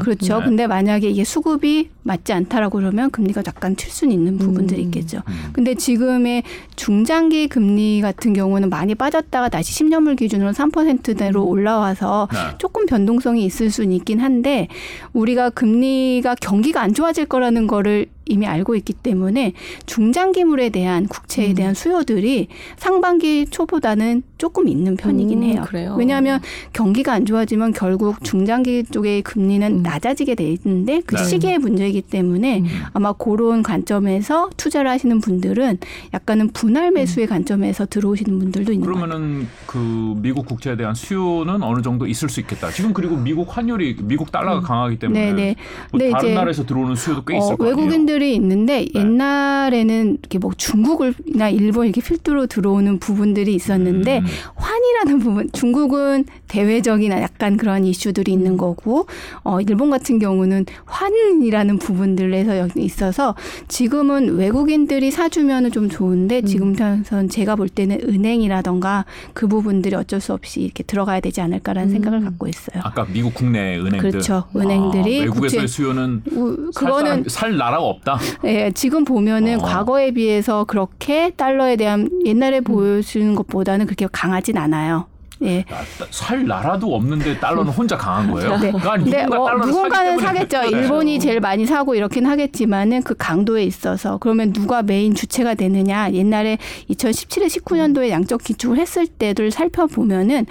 [0.00, 0.38] 그렇죠.
[0.38, 0.44] 네.
[0.44, 4.86] 근데 만약에 이게 수급이 맞지 않다라고 그러면 금리가 약간 튈 수는 있는 부분들이 음.
[4.86, 5.22] 있겠죠.
[5.28, 5.50] 음.
[5.52, 6.42] 근데 지금의
[6.74, 12.38] 중장기 금리 같은 경우는 많이 빠졌다가 다시 10년물 기준으로 3%대로 올라와서 네.
[12.58, 14.66] 조금 변동성이 있을 수는 있긴 한데
[15.12, 19.52] 우리가 금리가 경기가 안 좋아질 거라는 거를 이미 알고 있기 때문에
[19.86, 21.54] 중장기물에 대한 국채에 음.
[21.54, 22.46] 대한 수요들이
[22.76, 25.64] 상반기 초보다는 조금 있는 편이긴 음, 해요.
[25.66, 25.96] 그래요.
[25.98, 26.40] 왜냐하면
[26.72, 29.82] 경기가 안 좋아지면 결국 중장기 쪽의 금리는 음.
[29.82, 31.24] 낮아지게 돼 있는데 그 네.
[31.24, 32.66] 시기의 문제이기 때문에 음.
[32.92, 35.78] 아마 그런 관점에서 투자를 하시는 분들은
[36.14, 39.08] 약간은 분할 매수의 관점에서 들어오시는 분들도 있는 것 같아요.
[39.08, 39.78] 그러면은 그
[40.16, 42.70] 미국 국채에 대한 수요는 어느 정도 있을 수 있겠다.
[42.70, 45.36] 지금 그리고 미국 환율이 미국 달러가 강하기 때문에 음.
[45.36, 45.56] 네네.
[45.92, 47.76] 뭐 다른 나라에서 들어오는 수요도 꽤 있을 어, 거 아니에요.
[47.76, 49.00] 외국인들이 있는데 네.
[49.00, 54.26] 옛날에는 이렇게 뭐 중국이나 일본 이렇게 필두로 들어오는 부분들이 있었는데 음.
[54.54, 59.06] 환이라는 부분 중국은 대외적이나 약간 그런 이슈들이 있는 거고
[59.42, 63.34] 어 일본 같은 경우는 환이라는 부분들에서 여기 있어서
[63.68, 66.44] 지금은 외국인들이 사주면은 좀 좋은데 음.
[66.46, 71.88] 지금 선 제가 볼 때는 은행이라던가 그 부분들이 어쩔 수 없이 이렇게 들어가야 되지 않을까라는
[71.88, 71.92] 음.
[71.92, 72.80] 생각을 갖고 있어요.
[72.84, 74.44] 아까 미국 국내 은행들 그렇죠.
[74.54, 78.18] 은행들이 아, 외국에서의 국채- 수요는 우- 살, 그거는 사람, 살 나라가 없다.
[78.44, 79.62] 예, 지금 보면은 어.
[79.64, 85.06] 과거에 비해서 그렇게 달러에 대한 옛날에 보여주는 것보다는 그렇게 강하진 않아요.
[85.42, 85.64] 예.
[85.68, 88.58] 나- 살 나라도 없는데 달러는 혼자 강한 거예요.
[88.58, 88.70] 네.
[88.72, 90.62] 그러니까 근데 누군가 어, 누군가는 사겠죠.
[90.64, 96.10] 일본이 제일 많이 사고 이렇긴 하겠지만은 그 강도에 있어서 그러면 누가 메인 주체가 되느냐.
[96.12, 96.58] 옛날에
[96.90, 100.46] 2017에 19년도에 양적 기축을 했을 때를 살펴보면은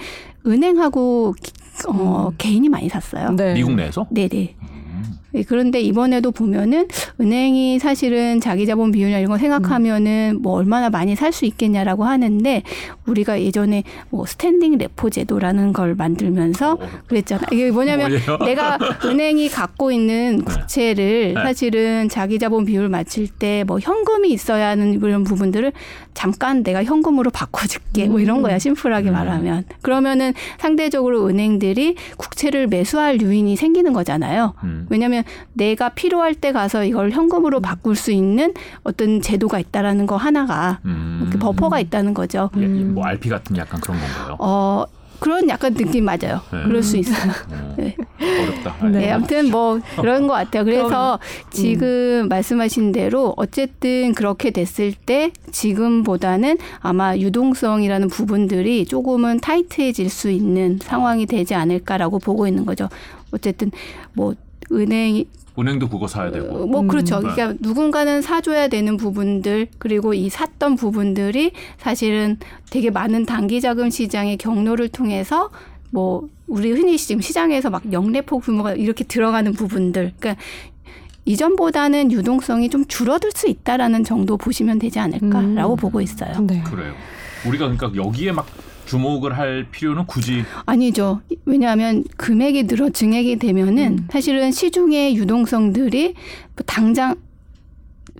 [0.45, 1.51] 은행하고 기-
[1.87, 3.29] 어, 개인이 많이 샀어요.
[3.31, 3.53] 네.
[3.53, 4.55] 미국 내에서 네네.
[5.33, 5.39] 음.
[5.39, 6.87] 예, 그런데 이번에도 보면은
[7.21, 12.63] 은행이 사실은 자기 자본 비율이나 이런 거 생각하면은 뭐 얼마나 많이 살 수 있겠냐라고 하는데
[13.05, 17.43] 우리가 예전에 뭐 standing repo 제도라는 걸 만들면서 어, 그랬잖아.
[17.51, 18.37] 이게 뭐냐면 뭐예요?
[18.45, 21.41] 내가 은행이 갖고 있는 국채를 네.
[21.41, 25.71] 사실은 자기 자본 비율 맞출 때 뭐 현금이 있어야 하는 이런 부분들을
[26.13, 29.13] 잠깐 내가 현금으로 바꿔줄게 뭐 이런 거야 심플하게 음.
[29.13, 34.53] 말하면 그러면은 상대적으로 은행들이 국채를 매수할 유인이 생기는 거잖아요.
[34.63, 34.87] 음.
[34.89, 38.53] 왜냐 하면 내가 필요할 때 가서 이걸 현금으로 바꿀 수 있는
[38.83, 41.19] 어떤 제도가 있다라는 거 하나가 음.
[41.21, 42.49] 이렇게 버퍼가 있다는 거죠.
[42.57, 42.93] 예, 음.
[42.95, 44.37] 뭐 RP 같은 약간 그런 건가요?
[44.39, 44.85] 어
[45.19, 46.39] 그런 약간 느낌 맞아요.
[46.51, 46.63] 네.
[46.63, 47.29] 그럴 수 있어요.
[47.51, 47.93] 어, 네.
[48.21, 48.87] 어렵다.
[48.87, 48.99] 네.
[48.99, 50.63] 네, 아무튼 뭐 그런 것 같아요.
[50.63, 60.29] 그래서 지금 말씀하신 대로 어쨌든 그렇게 됐을 때 지금보다는 아마 유동성이라는 부분들이 조금은 타이트해질 수
[60.29, 62.87] 있는 상황이 되지 않을까라고 보고 있는 거죠.
[63.31, 63.71] 어쨌든
[64.13, 64.35] 뭐
[64.71, 65.27] 은행이
[65.57, 66.63] 은행도 그거 사야 되고.
[66.63, 67.19] 어, 뭐 그렇죠.
[67.19, 67.29] 네.
[67.33, 72.37] 그러니까 누군가는 사줘야 되는 부분들 그리고 이 샀던 부분들이 사실은
[72.69, 75.49] 되게 많은 단기 자금 시장의 경로를 통해서
[75.91, 80.13] 뭐 우리 흔히 지금 시장에서 막 영래폭 규모가 이렇게 들어가는 부분들.
[80.17, 80.41] 그러니까
[81.25, 85.77] 이전보다는 유동성이 좀 줄어들 수 있다라는 정도 보시면 되지 않을까라고 음.
[85.77, 86.39] 보고 있어요.
[86.41, 86.63] 네.
[86.63, 86.93] 그래요.
[87.45, 88.47] 우리가 그러니까 여기에 막
[88.89, 91.21] 주목을 할 필요는 굳이 아니죠.
[91.45, 94.07] 왜냐하면 금액이 늘어 증액이 되면은 음.
[94.11, 96.15] 사실은 시중의 유동성들이
[96.55, 97.15] 뭐 당장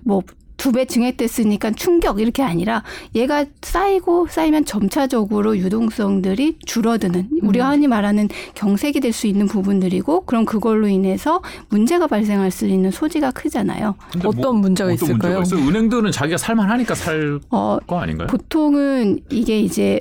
[0.04, 0.22] 뭐
[0.56, 9.00] 두배 증액됐으니까 충격 이렇게 아니라 얘가 쌓이고 쌓이면 점차적으로 유동성들이 줄어드는 우리가 흔히 말하는 경색이
[9.00, 13.94] 될 수 있는 부분들이고 그럼 그걸로 인해서 문제가 발생할 수 있는 소지가 크잖아요.
[14.24, 15.38] 어떤 문제가 어떤 있을까요?
[15.40, 15.68] 문제가 있어요?
[15.68, 17.40] 은행들은 자기가 살만하니까 살거
[17.88, 18.28] 어, 아닌가요?
[18.28, 19.98] 보통은 이게 이제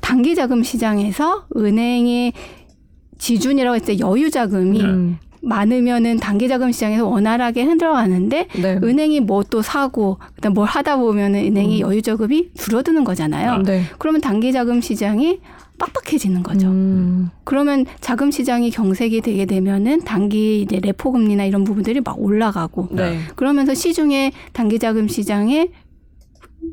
[0.00, 2.32] 단기 자금 시장에서 은행의
[3.18, 5.18] 지준이라고 했을 때 여유 자금이 음.
[5.42, 8.78] 많으면은 단기 자금 시장에서 원활하게 흔들어가는데 네.
[8.82, 13.62] 은행이 뭐 또 사고 그다음 뭘 하다 보면은 은행이 여유 자금이 줄어드는 거잖아요.
[13.62, 13.82] 네.
[13.98, 15.40] 그러면 단기 자금 시장이
[15.78, 16.68] 빡빡해지는 거죠.
[16.68, 17.30] 음.
[17.44, 23.18] 그러면 자금 시장이 경색이 되게 되면은 단기 이제 레포 금리나 이런 부분들이 막 올라가고 네.
[23.34, 25.68] 그러면서 시중의 단기 자금 시장에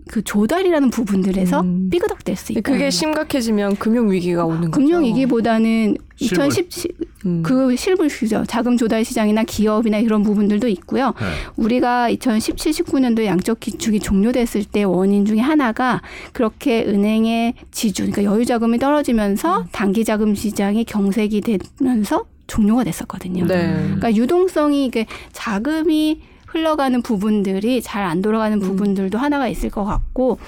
[0.07, 1.89] 그 조달이라는 부분들에서 음.
[1.89, 2.61] 삐그덕될 수 있다.
[2.61, 4.71] 그게 심각해지면 금융 위기가 오는 거죠.
[4.71, 6.47] 금융 위기보다는 실물.
[6.47, 7.43] 2010 음.
[7.43, 8.45] 그 실물주죠.
[8.47, 11.13] 자금 조달 시장이나 기업이나 이런 부분들도 있고요.
[11.19, 11.25] 네.
[11.57, 16.01] 우리가 2017, 19년도에 양적 기축이 종료됐을 때 원인 중에 하나가
[16.33, 23.45] 그렇게 은행의 지주, 그러니까 여유 자금이 떨어지면서 단기 자금 시장이 경색이 되면서 종료가 됐었거든요.
[23.45, 23.73] 네.
[23.73, 30.39] 그러니까 유동성이 이게 자금이 흘러가는 부분들이 잘 안 돌아가는 부분들도 하나가 있을 것 같고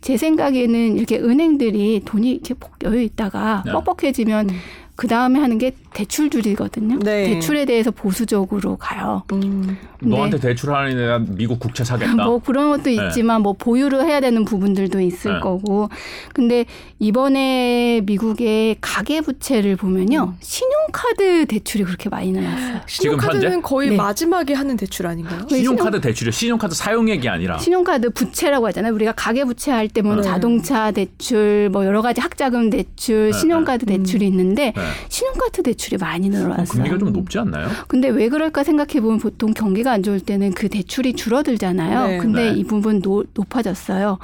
[0.00, 3.72] 제 생각에는 이렇게 은행들이 돈이 이렇게 폭 여유 있다가 네.
[3.72, 4.48] 뻑뻑해지면
[4.96, 6.98] 그 다음에 하는 게 대출줄이거든요.
[7.00, 7.24] 네.
[7.34, 9.22] 대출에 대해서 보수적으로 가요.
[9.32, 9.76] 음.
[10.02, 12.24] 너한테 대출하는 애 미국 국채 사겠다.
[12.24, 13.06] 뭐 그런 것도 네.
[13.06, 15.40] 있지만 뭐 보유를 해야 되는 부분들도 있을 네.
[15.40, 15.88] 거고.
[16.32, 16.64] 근데
[16.98, 20.34] 이번에 미국의 가계 부채를 보면요.
[20.40, 22.80] 신용카드 대출이 그렇게 많이 늘었어요.
[22.86, 23.96] 지금 신용카드는 거의 네.
[23.96, 25.46] 마지막에 하는 대출 아닌가요?
[25.48, 26.30] 그 신용카드 대출이요.
[26.30, 27.58] 신용카드 사용액이 아니라.
[27.58, 28.92] 신용카드 부채라고 하잖아요.
[28.94, 30.22] 우리가 가계 부채 할 때뭐 네.
[30.22, 34.82] 자동차 대출, 뭐 여러 가지 학자금 대출, 네, 신용카드 대출이 있는데 네.
[35.08, 36.64] 신용카드 대출이 많이 어, 늘어났어요.
[36.64, 37.68] 금리가 좀 높지 않나요?
[37.88, 42.06] 근데 왜 그럴까 생각해 보면 보통 경기가 안 좋을 때는 그 대출이 줄어들잖아요.
[42.06, 42.18] 네.
[42.18, 42.58] 근데 네.
[42.58, 44.18] 이 부분 노, 높아졌어요.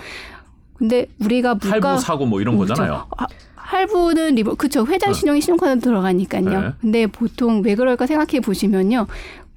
[0.75, 2.75] 근데 우리가 물건 할부 사고 뭐 이런 그렇죠.
[2.75, 3.07] 거잖아요.
[3.17, 5.13] 아, 할부는 리버 그쵸 회자 네.
[5.13, 6.61] 신용이 신용카드 들어가니까요.
[6.61, 6.73] 네.
[6.81, 9.07] 근데 보통 왜 그럴까 생각해 보시면요.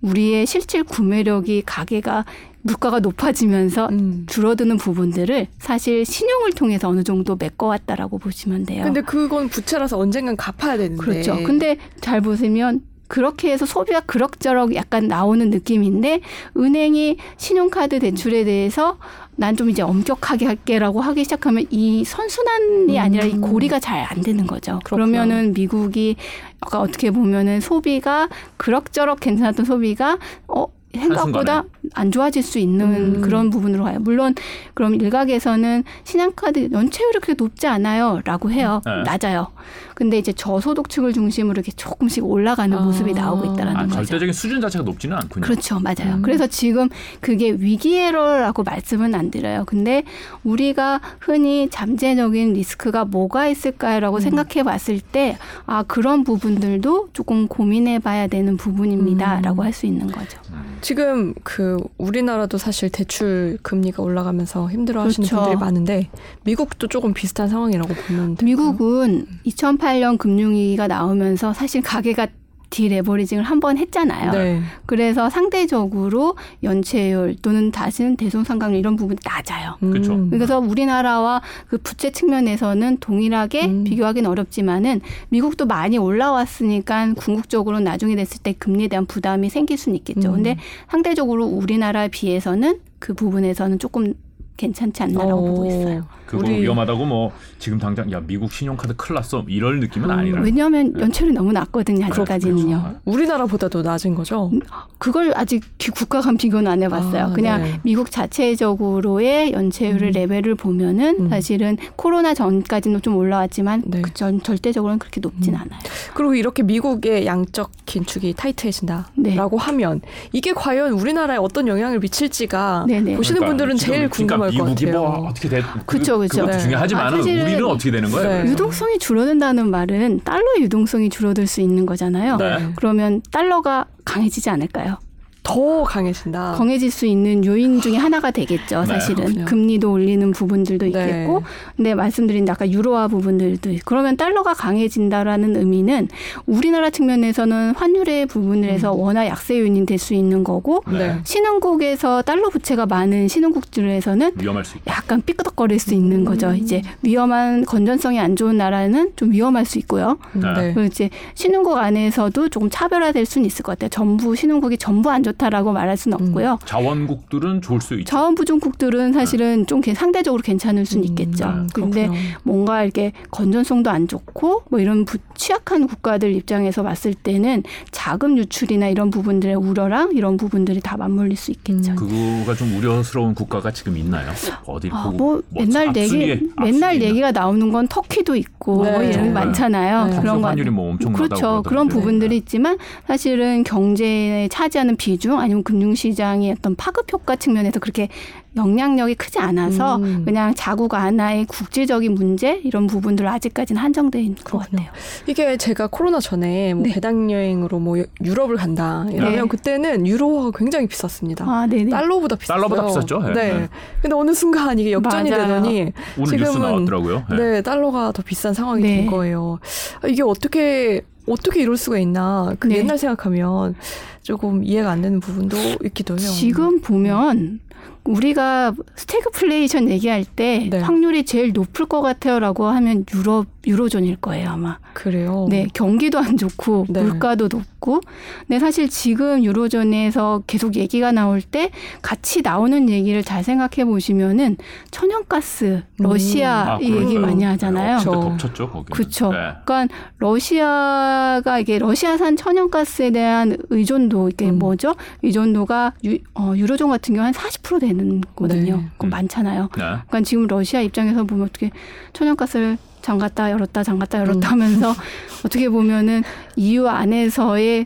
[0.01, 2.25] 우리의 실질 구매력이 가계가
[2.61, 4.25] 물가가 높아지면서 음.
[4.27, 8.83] 줄어드는 부분들을 사실 신용을 통해서 어느 정도 메꿔왔다라고 보시면 돼요.
[8.83, 11.01] 근데 그건 부채라서 언젠간 갚아야 되는데.
[11.01, 11.41] 그렇죠.
[11.43, 16.21] 근데 잘 보시면 그렇게 해서 소비가 그럭저럭 약간 나오는 느낌인데
[16.55, 18.97] 은행이 신용카드 대출에 대해서
[19.35, 24.45] 난 좀 이제 엄격하게 할게라고 하기 시작하면 이 선순환이 아니라 이 고리가 잘 안 되는
[24.45, 24.73] 거죠.
[24.73, 24.79] 음.
[24.83, 25.07] 그렇구나.
[25.11, 26.15] 그러면은 미국이
[26.61, 30.17] 아까 어떻게 보면은 소비가 그럭저럭 괜찮았던 소비가
[30.47, 33.21] 어 생각보다 안 좋아질 수 있는 음.
[33.21, 33.99] 그런 부분으로 가요.
[33.99, 34.35] 물론
[34.73, 38.81] 그럼 일각에서는 신용카드 연체율이 그렇게 높지 않아요라고 해요.
[38.85, 39.03] 네.
[39.03, 39.47] 낮아요.
[39.95, 42.81] 근데 이제 저소득층을 중심으로 이렇게 조금씩 올라가는 아.
[42.81, 43.95] 모습이 나오고 있다라는 아, 거죠.
[43.95, 45.43] 절대적인 수준 자체가 높지는 않군요.
[45.43, 45.79] 그렇죠.
[45.79, 46.15] 맞아요.
[46.15, 46.21] 음.
[46.21, 46.87] 그래서 지금
[47.19, 49.63] 그게 위기에러라고 말씀은 안 드려요.
[49.65, 50.03] 근데
[50.43, 54.21] 우리가 흔히 잠재적인 리스크가 뭐가 있을까라고 음.
[54.21, 59.37] 생각해 봤을 때, 아, 그런 부분들도 조금 고민해 봐야 되는 부분입니다.
[59.37, 59.41] 음.
[59.41, 60.39] 라고 할 수 있는 거죠.
[60.81, 65.43] 지금 그 우리나라도 사실 대출 금리가 올라가면서 힘들어하시는 그렇죠.
[65.43, 66.09] 분들이 많은데
[66.43, 68.45] 미국도 조금 비슷한 상황이라고 보면 될까요?
[68.45, 72.27] 미국은 2008년 금융위기가 나오면서 사실 가계가
[72.69, 74.31] 디레버리징을 한 번 했잖아요.
[74.31, 74.61] 네.
[74.85, 79.75] 그래서 상대적으로 연체율 또는 다시는 대손상각률 이런 부분이 낮아요.
[79.81, 80.13] 그렇죠.
[80.13, 80.29] 음.
[80.29, 83.83] 그래서 우리나라와 그 부채 측면에서는 동일하게 음.
[83.83, 90.29] 비교하기는 어렵지만은 미국도 많이 올라왔으니까 궁극적으로 나중에 됐을 때 금리에 대한 부담이 생길 수는 있겠죠.
[90.29, 90.35] 음.
[90.35, 90.57] 근데
[90.89, 94.13] 상대적으로 우리나라에 비해서는 그 부분에서는 조금
[94.63, 95.41] 괜찮지 않나라고 어.
[95.51, 96.05] 보고 있어요.
[96.25, 100.41] 그거 우리- 위험하다고 뭐 지금 당장 야 미국 신용카드 큰일 났어 이럴 느낌은 아니라.
[100.41, 102.05] 왜냐하면 연체율이 너무 낮거든요.
[102.05, 102.97] 아직까지는요.
[103.05, 104.51] 우리나라보다도 낮은 거죠.
[104.99, 107.23] 그걸 아직 기- 국가 간 비교는 안 해봤어요.
[107.25, 107.79] 아, 그냥 네.
[107.83, 110.11] 미국 자체적으로의 연체율 음.
[110.11, 111.29] 레벨을 보면은 음.
[111.29, 114.01] 사실은 코로나 전까지는 좀 올라왔지만 네.
[114.01, 115.59] 그 전, 절대적으로는 그렇게 높진 음.
[115.61, 115.79] 않아요.
[116.13, 119.13] 그리고 이렇게 미국의 양적 긴축이 타이트해진다라고
[119.57, 119.63] 네.
[119.65, 123.15] 하면 이게 과연 우리나라에 어떤 영향을 미칠지가 네네.
[123.15, 125.01] 보시는 그러니까 분들은 제일 그러니까 궁금할 것 미국이 같아요.
[125.01, 125.61] 뭐 어떻게 돼?
[125.85, 126.41] 그쵸, 그쵸.
[126.41, 126.57] 그것도 네.
[126.59, 128.43] 중요하지만 아, 우리는 어떻게 되는 거예요?
[128.43, 128.49] 네.
[128.51, 132.37] 유동성이 줄어든다는 말은 달러 유동성이 줄어들 수 있는 거잖아요.
[132.37, 132.71] 네.
[132.75, 134.97] 그러면 달러가 강해지지 않을까요?
[135.43, 136.53] 더 강해진다.
[136.57, 138.81] 강해질 수 있는 요인 중에 하나가 되겠죠.
[138.81, 139.45] 네, 사실은 그렇군요.
[139.45, 140.89] 금리도 올리는 부분들도 네.
[140.89, 141.43] 있겠고,
[141.75, 146.07] 근데 말씀드린 아까 유로화 부분들도 있- 그러면 달러가 강해진다라는 의미는
[146.45, 151.17] 우리나라 측면에서는 환율의 부분을 해서 워낙 약세 요인이 될 수 있는 거고, 네.
[151.23, 154.93] 신흥국에서 달러 부채가 많은 신흥국들에서는 위험할 수 있다.
[154.93, 156.53] 약간 삐끄덕거릴 수 있는 거죠.
[156.53, 160.17] 이제 위험한 건전성이 안 좋은 나라는 좀 위험할 수 있고요.
[160.33, 160.41] 네.
[160.53, 160.73] 네.
[160.73, 163.89] 그리고 이제 신흥국 안에서도 조금 차별화될 수는 있을 것 같아요.
[163.89, 166.27] 전부 신흥국이 전부 안 좋 다라고 말할 수는 음.
[166.27, 166.59] 없고요.
[166.65, 168.05] 자원국들은 좋을 수 있죠.
[168.05, 171.45] 자원 부족국들은 사실은 좀 개- 상대적으로 괜찮을 수는 있겠죠.
[171.45, 172.21] 음, 근데 그렇군요.
[172.43, 178.87] 뭔가 이렇게 건전성도 안 좋고 뭐 이런 부, 취약한 국가들 입장에서 봤을 때는 자금 유출이나
[178.87, 181.91] 이런 부분들의 우려랑 이런 부분들이 다 맞물릴 수 있겠죠.
[181.91, 181.95] 음.
[181.95, 184.29] 그거가 좀 우려스러운 국가가 지금 있나요?
[184.65, 188.91] 어디 아, 뭐, 맨날 앞순위에- 얘기 맨날 얘기가 나오는 건 터키도 있고 네.
[188.91, 189.29] 뭐 이런 게 네.
[189.31, 190.05] 많잖아요.
[190.07, 190.19] 네.
[190.21, 191.63] 그런 거 환율이 뭐 엄청나다고 그렇죠.
[191.63, 192.35] 그런 부분들이 네.
[192.37, 198.07] 있지만 사실은 경제에 차지하는 비중 아니면 금융시장의 어떤 파급 효과 측면에서 그렇게
[198.55, 200.23] 영향력이 크지 않아서 음.
[200.25, 204.85] 그냥 자국 하나의 국제적인 문제 이런 부분들 아직까지는 한정돼 있는 것 그렇군요.
[204.85, 204.91] 같아요.
[205.27, 206.93] 이게 제가 코로나 전에 뭐 네.
[206.93, 209.47] 배당 여행으로 뭐 유- 유럽을 간다 이러면 네.
[209.47, 211.45] 그때는 유로화가 굉장히 비쌌습니다.
[211.47, 211.91] 아, 네네.
[211.91, 212.57] 달러보다 비쌌어요.
[212.61, 213.19] 달러보다 비쌌죠?
[213.19, 213.33] 네.
[213.33, 213.53] 네.
[213.53, 213.67] 네.
[214.01, 215.47] 근데 어느 순간 이게 역전이 맞아요.
[215.47, 217.23] 되더니 지금은- 나왔더라고요.
[217.29, 217.35] 네.
[217.37, 218.95] 네, 달러가 더 비싼 상황이 네.
[218.97, 219.59] 된 거예요.
[220.01, 222.55] 아, 이게 어떻게 어떻게 이럴 수가 있나?
[222.59, 222.77] 그 네.
[222.77, 223.75] 옛날 생각하면
[224.21, 226.27] 조금 이해가 안 되는 부분도 있기도 해요.
[226.29, 227.59] 지금 보면
[228.03, 230.79] 우리가 스태그플레이션 얘기할 때 네.
[230.79, 234.79] 확률이 제일 높을 것 같아요라고 하면 유럽 유로존일 거예요 아마.
[234.93, 235.47] 그래요.
[235.49, 237.01] 네, 경기도 안 좋고 네.
[237.03, 238.01] 물가도 높고.
[238.47, 241.69] 근데 사실 지금 유로존에서 계속 얘기가 나올 때
[242.01, 244.57] 같이 나오는 얘기를 잘 생각해 보시면은
[244.91, 247.17] 천연가스, 러시아 아, 이 얘기.
[247.19, 247.97] 많이 하잖아요.
[247.99, 248.21] 네, 그렇죠.
[248.21, 248.91] 덮쳤죠 거기.
[248.91, 249.31] 그렇죠.
[249.31, 249.37] 네.
[249.65, 254.59] 그러니까 러시아가 이게 러시아산 천연가스에 대한 의존도 이게 음.
[254.59, 254.95] 뭐죠?
[255.23, 257.98] 의존도가 유, 어, 유로존 같은 경우 한 40% 되는
[258.35, 258.77] 거거든요.
[258.77, 258.85] 네.
[258.93, 259.11] 그건 음.
[259.11, 259.61] 많잖아요.
[259.63, 259.69] 네.
[259.71, 261.71] 그러니까 지금 러시아 입장에서 보면 어떻게
[262.13, 264.51] 천연가스를 잠갔다 열었다 잠갔다 열었다 음.
[264.51, 264.93] 하면서
[265.45, 266.23] 어떻게 보면은
[266.55, 267.85] EU 안에서의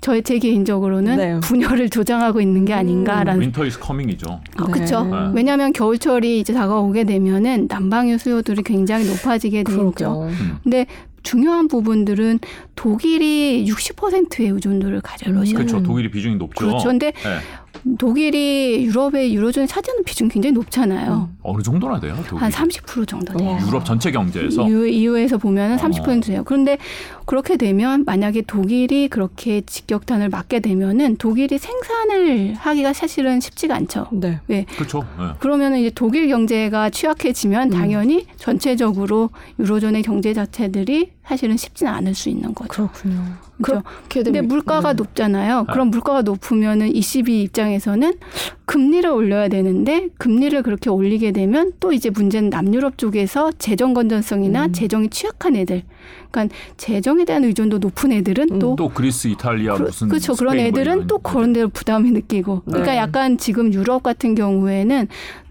[0.00, 1.40] 저의 제 개인적으로는 네.
[1.40, 4.40] 분열을 조장하고 있는 게 아닌가라는 winter is coming이죠.
[4.56, 5.04] 그렇죠.
[5.04, 5.16] 네.
[5.34, 9.78] 왜냐하면 겨울철이 이제 다가오게 되면은 난방유 수요들이 굉장히 높아지게 되죠.
[9.92, 10.22] 그렇죠.
[10.28, 10.58] 음.
[10.62, 10.86] 근데
[11.24, 12.38] 중요한 부분들은
[12.76, 15.34] 독일이 60%의 의존도를 가져요.
[15.34, 15.56] 러시아.
[15.58, 15.78] 그렇죠.
[15.78, 15.82] 음.
[15.82, 16.66] 독일이 비중이 높죠.
[16.66, 16.88] 그렇죠.
[16.88, 17.38] 근데 네.
[17.98, 21.30] 독일이 유럽의 유로존에 차지하는 비중이 굉장히 높잖아요.
[21.42, 22.16] 어느 정도나 돼요?
[22.28, 22.42] 독일?
[22.42, 23.48] 한 30% 정도 돼요.
[23.48, 23.66] 와.
[23.66, 25.78] 유럽 전체 경제에서 EU, EU에서 보면은 어.
[25.78, 26.42] 30% 돼요.
[26.44, 26.78] 그런데
[27.24, 34.08] 그렇게 되면 만약에 독일이 그렇게 직격탄을 맞게 되면은 독일이 생산을 하기가 사실은 쉽지가 않죠.
[34.12, 34.40] 네.
[34.76, 35.04] 그렇죠.
[35.18, 35.24] 네.
[35.38, 37.78] 그러면은 이제 독일 경제가 취약해지면 음.
[37.78, 42.88] 당연히 전체적으로 유로존의 경제 자체들이 사실은 쉽지는 않을 수 있는 거죠.
[42.88, 43.22] 그렇군요.
[43.60, 43.82] 그렇죠.
[44.08, 44.96] 그렇게 근데 물가가 네.
[44.96, 45.64] 높잖아요.
[45.66, 45.72] 네.
[45.72, 48.14] 그럼 물가가 높으면은 ECB 입장에서는
[48.64, 54.72] 금리를 올려야 되는데 금리를 그렇게 올리게 되면 또 이제 문제는 남유럽 쪽에서 재정 건전성이나 음.
[54.72, 55.82] 재정이 취약한 애들,
[56.30, 58.58] 그러니까 재정에 대한 의존도 높은 애들은 음.
[58.58, 60.34] 또 또 그리스, 이탈리아 무슨 그렇죠.
[60.34, 62.62] 그런 뭐 애들은 또 그런 데로 부담이 느끼고.
[62.64, 62.98] 그러니까 네.
[62.98, 65.08] 약간 지금 유럽 같은 경우에는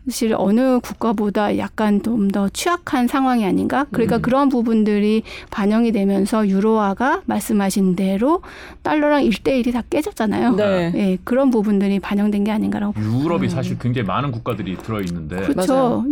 [0.08, 3.86] 사실 어느 국가보다 약간 좀 더 취약한 상황이 아닌가.
[3.92, 4.22] 그러니까 음.
[4.22, 8.42] 그런 부분들이 반영이 되면서 유로화가 말씀하신 대로
[8.84, 10.56] 달러랑 일대일이다 깨졌잖아요.
[10.56, 10.92] 네.
[10.96, 12.94] 예, 그런 부분들이 반영된 게 아닌가라고.
[13.00, 13.50] 유럽이 음.
[13.50, 16.04] 사실 굉장히 많은 국가들이 들어 있는데 그렇죠.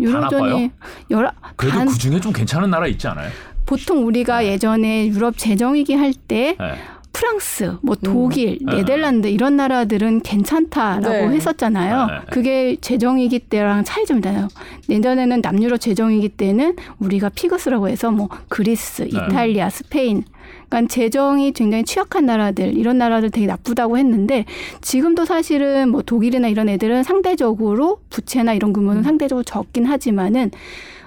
[1.09, 3.29] 여러 그래도 단- 그 중에 좀 괜찮은 나라 있지 않아요?
[3.65, 6.73] 보통 우리가 예전에 유럽 재정위기 할때 네.
[7.15, 8.75] 프랑스, 뭐 독일, 네.
[8.75, 11.35] 네덜란드 이런 나라들은 괜찮다라고 네.
[11.35, 12.07] 했었잖아요.
[12.07, 12.13] 네.
[12.29, 14.49] 그게 재정위기 때랑 차이점이잖아요.
[14.89, 19.07] 내년에는 남유럽 재정위기 때는 우리가 피그스라고 해서 뭐 그리스, 네.
[19.07, 20.25] 이탈리아, 스페인
[20.67, 24.43] 그러니까 재정이 굉장히 취약한 나라들 이런 나라들 되게 나쁘다고 했는데
[24.81, 29.03] 지금도 사실은 뭐 독일이나 이런 애들은 상대적으로 부채나 이런 규모는 음.
[29.03, 30.51] 상대적으로 적긴 하지만은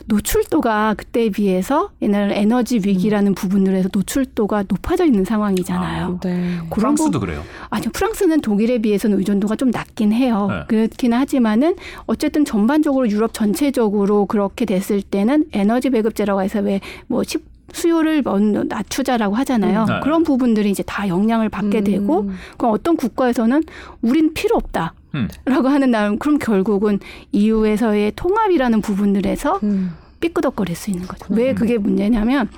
[0.08, 6.20] 노출도가 그때에 비해서 옛날 에너지 위기라는 부분들에서 노출도가 높아져 있는 상황이잖아요.
[6.22, 6.56] 네.
[6.70, 7.42] 그런 프랑스도 부- 그래요.
[7.68, 10.48] 아니요, 프랑스는 독일에 비해서는 의존도가 좀 낮긴 해요.
[10.50, 10.62] 네.
[10.66, 17.22] 그렇긴 하지만은 어쨌든 전반적으로 유럽 전체적으로 그렇게 됐을 때는 에너지 배급제라고 해서 왜뭐
[17.74, 18.22] 수요를
[18.66, 19.84] 낮추자라고 하잖아요.
[19.84, 20.00] 네.
[20.02, 21.84] 그런 부분들이 이제 다 영향을 받게 음.
[21.84, 23.62] 되고 그럼 어떤 국가에서는
[24.00, 24.94] 우린 필요 없다.
[25.18, 25.28] 음.
[25.44, 27.00] 라고 하는 날 그럼 결국은
[27.32, 29.92] EU에서의 통합이라는 부분들에서 음.
[30.20, 31.26] 삐끄덕거릴 수 있는 거죠.
[31.30, 32.48] 왜 그게 문제냐면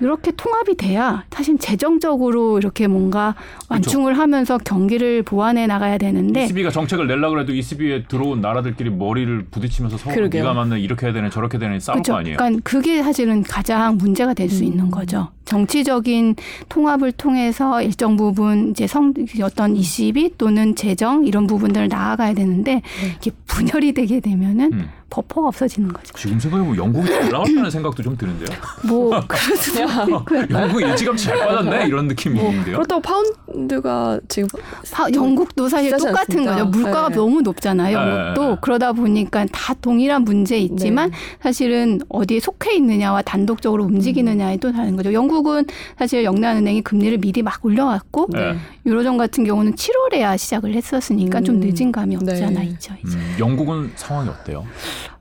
[0.00, 3.34] 이렇게 통합이 돼야 사실 재정적으로 이렇게 뭔가
[3.68, 9.98] 완충을 하면서 경기를 보완해 나가야 되는데 ECB가 정책을 내려고 해도 ECB에 들어온 나라들끼리 머리를 부딪히면서
[9.98, 10.42] 서로 그러게요.
[10.42, 12.12] 네가 맞는 이렇게 해야 되네 저렇게 해야 되네 싸울 그렇죠.
[12.12, 12.36] 거 아니에요.
[12.36, 14.68] 그러니까 그게 사실은 가장 문제가 될수 음.
[14.68, 15.28] 있는 거죠.
[15.44, 16.36] 정치적인
[16.68, 22.82] 통합을 통해서 일정 부분 이제 성 어떤 ECB 또는 재정 이런 부분들을 나아가야 되는데
[23.20, 24.88] 이게 분열이 되게 되면은 음.
[25.14, 26.12] 버퍼가 없어지는 거죠.
[26.16, 28.48] 지금 생각해보면 영국이 올라왔다는 생각도 좀 드는데요.
[28.84, 29.12] 뭐
[30.50, 32.76] 영국 일찌감치 잘 빠졌네 이런 느낌이 뭐 있는데요.
[32.76, 34.48] 그렇다고 파운드가 지금
[34.90, 36.52] 파- 영국도 사실 똑같은 않습니다.
[36.56, 36.64] 거죠.
[36.66, 37.14] 물가가 네.
[37.14, 37.96] 너무 높잖아요.
[37.96, 38.56] 영국도 네.
[38.60, 41.16] 그러다 보니까 다 동일한 문제 있지만 네.
[41.40, 45.12] 사실은 어디에 속해 있느냐와 단독적으로 움직이느냐에 또 다른 거죠.
[45.12, 45.64] 영국은
[45.96, 48.56] 사실 영란은행이 금리를 미리 막 올려왔고 네.
[48.84, 51.60] 유로존 같은 경우는 7월에야 시작을 했었으니까 좀 음.
[51.60, 52.44] 늦은 감이 없지 네.
[52.46, 52.94] 않아 있죠.
[53.06, 54.66] 이제 음, 영국은 상황이 어때요?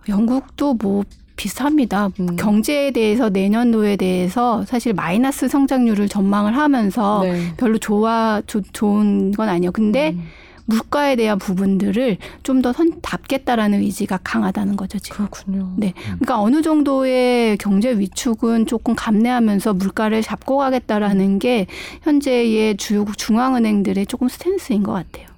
[0.08, 1.04] 영국도 뭐
[1.36, 2.10] 비슷합니다.
[2.20, 2.36] 음.
[2.36, 7.54] 경제에 대해서 내년도에 대해서 사실 마이너스 성장률을 전망을 하면서 네.
[7.58, 9.72] 별로 좋아 조, 좋은 건 아니에요.
[9.72, 10.24] 근데 음.
[10.66, 15.18] 물가에 대한 부분들을 좀더 답겠다라는 의지가 강하다는 거죠 지금.
[15.18, 15.74] 그렇군요.
[15.76, 21.68] 네, 그러니까 어느 정도의 경제 위축은 조금 감내하면서 물가를 잡고 가겠다라는 게
[22.04, 25.33] 현재의 주요 중앙은행들의 조금 스탠스인 것 같아요.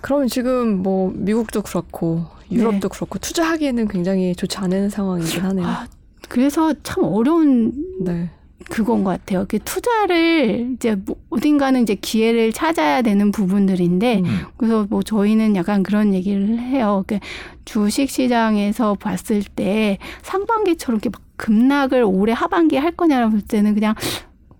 [0.00, 5.66] 그러면 지금 뭐 미국도 그렇고 유럽도 그렇고 투자하기에는 굉장히 좋지 않은 상황이긴 하네요.
[5.66, 5.86] 아,
[6.28, 8.30] 그래서 참 어려운 네.
[8.68, 9.46] 그건 것 같아요.
[9.48, 14.40] 그 투자를 이제 뭐 어딘가는 이제 기회를 찾아야 되는 부분들인데 음.
[14.56, 17.04] 그래서 뭐 저희는 약간 그런 얘기를 해요.
[17.06, 17.18] 그
[17.64, 23.94] 주식 시장에서 봤을 때 상반기처럼 이렇게 막 급락을 올해 하반기에 할 거냐라고 볼 때는 그냥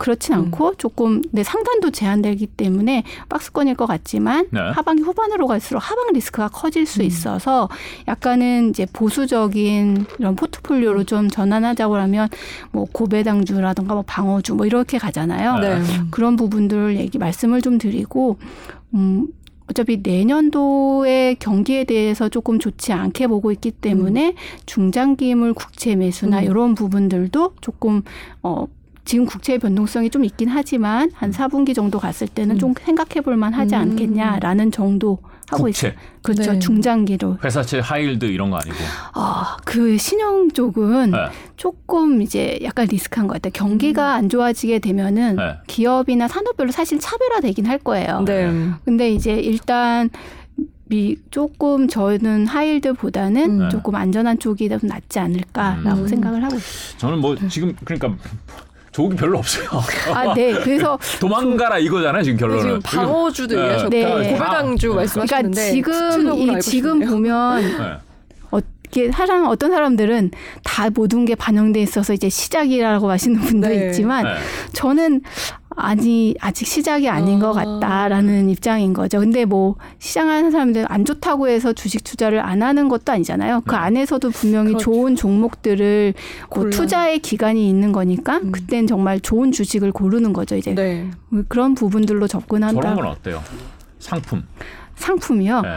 [0.01, 0.39] 그렇진 음.
[0.39, 4.59] 않고 조금 내 상단도 제한되기 때문에 박스권일 것 같지만 네.
[4.59, 6.87] 하반기 후반으로 갈수록 하방 리스크가 커질 음.
[6.87, 7.69] 수 있어서
[8.09, 12.31] 약간은 이제 보수적인 이런 포트폴리오로 좀 전환하자고 하면
[12.73, 15.59] 뭐 고배당주라든가 뭐 방어주 뭐 이렇게 가잖아요.
[15.59, 15.83] 네.
[16.11, 18.39] 그런 부분들 얘기 말씀을 좀 드리고
[18.95, 19.29] 음
[19.69, 24.35] 어차피 내년도의 경기에 대해서 조금 좋지 않게 보고 있기 때문에
[24.65, 26.45] 중장기물 국채 매수나 음.
[26.45, 28.01] 이런 부분들도 조금
[28.43, 28.67] 어
[29.05, 32.59] 지금 국채의 변동성이 좀 있긴 하지만 한 4분기 정도 갔을 때는 음.
[32.59, 33.81] 좀 생각해 볼 만하지 음.
[33.81, 35.19] 않겠냐라는 정도
[35.51, 35.93] 하고 있어요.
[36.23, 36.53] 그렇죠.
[36.53, 36.59] 네.
[36.59, 37.39] 중장기로.
[37.43, 38.77] 회사채 하이힐드 이런 거 아니고.
[39.15, 41.19] 아, 그 신용 쪽은 네.
[41.57, 43.53] 조금 이제 약간 리스크한 것 같아요.
[43.53, 45.57] 경기가 안 좋아지게 되면은 네.
[45.67, 48.23] 기업이나 산업별로 사실 차별화되긴 할 거예요.
[48.27, 48.49] 네.
[48.85, 50.09] 근데 이제 일단
[50.87, 53.71] 미 조금 저는 하일드보다는 음.
[53.71, 56.09] 조금 안전한 쪽이 좀 낫지 않을까라고 음.
[56.09, 56.99] 생각을 하고 있어요.
[56.99, 58.17] 저는 뭐 지금 그러니까
[58.93, 59.69] 좋은 게 별로 없어요.
[60.13, 60.53] 아, 네.
[60.53, 62.63] 그래서 도망가라 이거잖아요 지금 결론은.
[62.63, 63.63] 지금 방어주도 네.
[63.63, 64.33] 얘기하셨고 네.
[64.33, 64.95] 고배당주 네.
[64.95, 67.01] 말씀하셨는데 그러니까 지금 구체적으로 이 지금.
[67.07, 68.63] 보면 네.
[68.93, 70.33] 이게 사람 어떤 사람들은
[70.65, 73.87] 다 모든 게 반영돼 있어서 이제 시작이라고 하시는 분도 네.
[73.87, 74.35] 있지만 네.
[74.73, 75.21] 저는
[75.77, 77.65] 아니 아직 시작이 아닌 것 아.
[77.65, 79.21] 같다라는 입장인 거죠.
[79.21, 83.63] 근데 뭐 시장하는 사람들 안 좋다고 해서 주식 투자를 안 하는 것도 아니잖아요.
[83.65, 83.77] 그 네.
[83.77, 84.85] 안에서도 분명히 그렇죠.
[84.85, 86.15] 좋은 종목들을
[86.55, 86.71] 뭐.
[86.71, 88.53] 투자의 기간이 있는 거니까 음.
[88.53, 90.57] 그땐 정말 좋은 주식을 고르는 거죠.
[90.57, 91.09] 이제 네.
[91.49, 92.81] 그런 부분들로 접근한다.
[92.81, 93.43] 저런 건 어때요?
[93.99, 94.43] 상품.
[94.97, 95.61] 상품이요.
[95.63, 95.77] 네.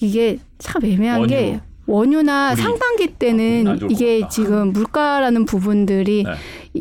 [0.00, 1.28] 이게 참 애매한 원유.
[1.28, 4.28] 게 원유나 상반기 아, 때는 것 이게.
[4.28, 6.32] 지금 물가라는 부분들이 네.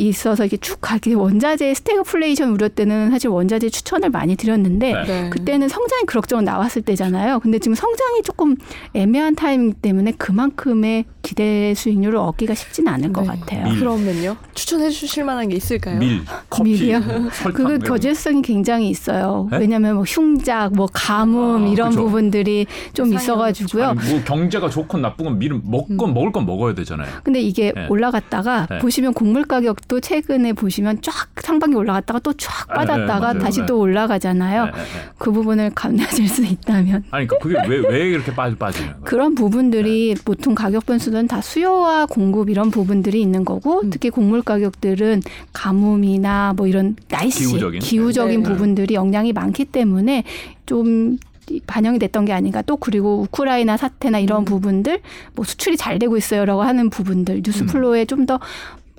[0.06, 5.04] 있어서 이게 쭉 가게 원자재 스태그플레이션 우려 때는 사실 원자재 추천을 많이 드렸는데 네.
[5.04, 5.30] 네.
[5.30, 7.40] 그때는 성장이 그럭저럭 나왔을 때잖아요.
[7.40, 8.56] 근데 지금 성장이 조금
[8.94, 13.28] 애매한 타이밍 때문에 그만큼의 기대 수익률을 얻기가 쉽지는 않을 것 네.
[13.28, 13.66] 같아요.
[13.66, 13.80] 밀.
[13.80, 14.38] 그러면요.
[14.54, 16.00] 추천해 주실 만한 게 있을까요?
[16.00, 17.02] 밀, 커피, 밀이요?
[17.32, 17.54] 설탕.
[17.54, 17.94] 그거 거.
[17.94, 19.48] 거절성이 굉장히 있어요.
[19.52, 19.58] 네?
[19.58, 22.04] 왜냐하면 뭐 흉작, 뭐 가뭄 아, 이런 그쵸.
[22.04, 23.86] 부분들이 좀 있어가지고요.
[23.86, 26.14] 아니, 뭐 경제가 좋건 나쁘건 밀은 먹건 음.
[26.14, 27.08] 먹을 건 먹어야 되잖아요.
[27.24, 27.88] 근데 이게 네.
[27.90, 28.78] 올라갔다가 네.
[28.80, 33.39] 보시면 곡물 가격 도 최근에 보시면 쫙 상반기 올라갔다가 또쫙 네, 네, 빠졌다가 맞아요.
[33.39, 33.65] 다시 네.
[33.67, 34.65] 또 올라가잖아요.
[34.65, 34.84] 네, 네, 네.
[35.17, 39.04] 그 부분을 감내하실 수 있다면 아니 그러니까 그게 왜 왜 이렇게 빠지 빠지는 거예요?
[39.06, 40.21] 그런 부분들이 네.
[40.26, 43.89] 보통 가격 변수는 다 수요와 공급 이런 부분들이 있는 거고 음.
[43.89, 45.21] 특히 곡물 가격들은
[45.54, 47.80] 가뭄이나 뭐 이런 날씨 기후적인.
[47.80, 48.50] 기후적인 네.
[48.50, 50.23] 부분들이 영향이 많기 때문에
[50.65, 51.17] 좀
[51.50, 54.45] 이- 반영이 됐던 게 아닌가 또 그리고 우크라이나 사태나 이런 음.
[54.45, 55.00] 부분들
[55.34, 57.67] 뭐 수출이 잘 되고 있어요라고 하는 부분들 뉴스 음.
[57.67, 58.39] flow에 좀더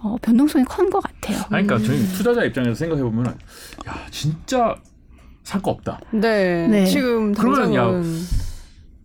[0.01, 1.39] 어, 변동성이 큰 것 같아요.
[1.51, 2.11] 아니, 그러니까 저희 음.
[2.15, 4.77] 투자자 입장에서 생각해 보면 야 진짜
[5.43, 5.99] 살 거 없다.
[6.13, 6.67] 네.
[6.69, 6.87] 네.
[6.87, 8.21] 지금 그러면 당장은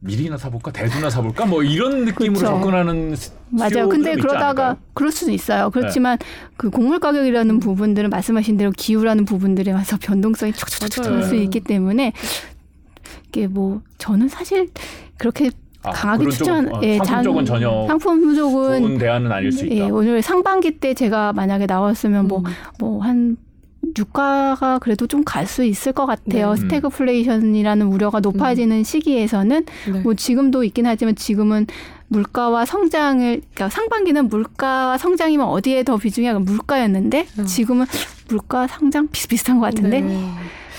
[0.02, 2.46] 미리나 사볼까 대두나 사볼까 뭐 이런 느낌으로 그렇죠.
[2.58, 3.88] 접근하는 스- 맞아요.
[3.88, 4.78] 근데 있지 그러다가 않을까요?
[4.94, 5.70] 그럴 수도 있어요.
[5.72, 6.26] 그렇지만 네.
[6.58, 11.20] 그 곡물 가격이라는 부분들은 말씀하신 대로 기후라는 부분들에 와서 변동성이 촉촉촉촉 맞아요.
[11.22, 12.12] 될수 있기 때문에
[13.30, 14.70] 이게 뭐 저는 사실
[15.18, 15.50] 그렇게
[15.84, 19.52] 아, 강하게 추천 쪽, 어, 예, 상품 잔- 쪽은 전혀 상품 쪽은 좋은 대안은 아닐
[19.52, 19.76] 수 있다.
[19.76, 22.44] 예, 오늘 상반기 때 제가 만약에 나왔으면 뭐 음.
[22.80, 23.38] 뭐한
[23.98, 26.48] 유가가 그래도 좀 갈 수 있을 것 같아요.
[26.48, 26.52] 네.
[26.52, 26.56] 음.
[26.56, 30.00] 스태그플레이션이라는 우려가 높아지는 시기에서는 네.
[30.00, 31.68] 뭐 지금도 있긴 하지만 지금은
[32.08, 37.46] 물가와 성장을 그러니까 상반기는 물가와 성장이면 어디에 더 비중이 약간 물가였는데 음.
[37.46, 37.86] 지금은
[38.30, 40.30] 물가 성장 비슷비슷한 것 같은데 네.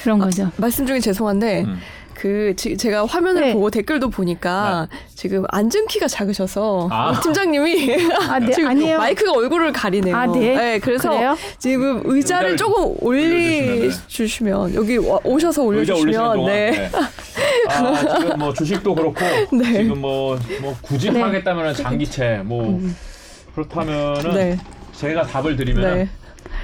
[0.03, 0.51] 그런 거죠.
[0.57, 1.77] 말씀 중에 죄송한데 음.
[2.25, 3.53] 그 지, 제가 화면을 네.
[3.53, 7.21] 보고 댓글도 보니까 지금 앉은 키가 작으셔서 아.
[7.21, 8.97] 팀장님이 아, 네, 지금 아니에요.
[8.97, 10.17] 마이크가 얼굴을 가리네요.
[10.17, 10.79] 아, 네.
[10.79, 11.37] 그래서 그래요?
[11.59, 16.71] 지금 의자를 조금 올리 주시면 여기 와- 오셔서 올려 주시면 동안 네.
[16.71, 16.91] 네.
[17.69, 19.21] 아, 지금 뭐 주식도 그렇고
[19.55, 19.73] 네.
[19.83, 21.21] 지금 뭐, 뭐 굳이 네.
[21.21, 22.81] 하겠다면 장기채 뭐
[23.55, 24.59] 그렇다면은 네.
[24.95, 26.01] 제가 답을 드리면 네.
[26.01, 26.09] 은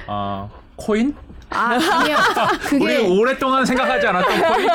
[0.07, 1.13] 아, 코인?
[1.51, 2.17] 아, 아니요.
[2.73, 4.69] 우리 그게 오랫동안 생각하지 않았던 코인?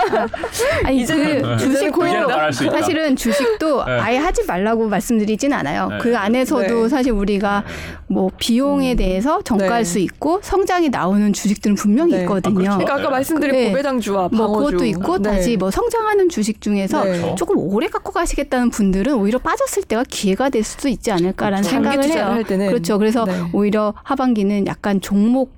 [0.85, 1.07] 아니 이제는-
[1.43, 2.79] 그 이제는 주식 코인이라고 보고 말할 수 있다.
[2.79, 3.93] 사실은 주식도 네.
[4.01, 5.89] 아예 하지 말라고 말씀드리진 않아요.
[5.89, 5.99] 네.
[6.01, 6.89] 그 안에서도 네.
[6.89, 7.65] 사실 우리가
[8.09, 9.85] 뭐 비용에 대해서 정가할 네.
[9.85, 12.21] 수 있고 성장이 나오는 주식들은 분명히 네.
[12.23, 12.51] 있거든요.
[12.51, 12.71] 아, 그렇죠.
[12.79, 13.09] 그러니까 아까 네.
[13.09, 13.69] 말씀드린 네.
[13.71, 15.31] 고배당주와 뭐 방어주 그것도 있고 네.
[15.31, 17.35] 다시 뭐 성장하는 주식 중에서 네.
[17.37, 21.71] 조금 오래 갖고 가시겠다는 분들은 오히려 빠졌을 때가 기회가 될 수도 있지 않을까라는 그렇죠.
[21.71, 22.25] 생각을 해요.
[22.27, 22.67] 할 때는.
[22.69, 22.99] 그렇죠.
[22.99, 23.33] 그래서 네.
[23.53, 25.55] 오히려 하반기는 약간 종목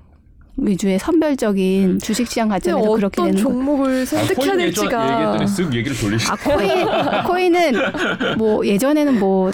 [0.61, 3.49] 위주의 선별적인 주식시장 근데 관점에서 그렇게 어떤 되는 거.
[3.49, 9.51] 종목을 아, 선택해야 될지가 얘기했더니 쓱 얘기를 돌리시 아 코인 코인은 뭐 예전에는 뭐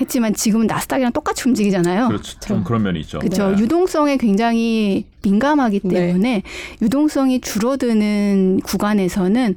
[0.00, 2.08] 했지만 지금은 나스닥이랑 똑같이 움직이잖아요.
[2.08, 2.38] 그렇죠.
[2.40, 3.18] 좀 그런 면이 있죠.
[3.18, 3.50] 그렇죠.
[3.52, 3.62] 네.
[3.62, 5.94] 유동성에 굉장히 민감하기 네.
[6.06, 6.42] 때문에
[6.82, 9.54] 유동성이 줄어드는 구간에서는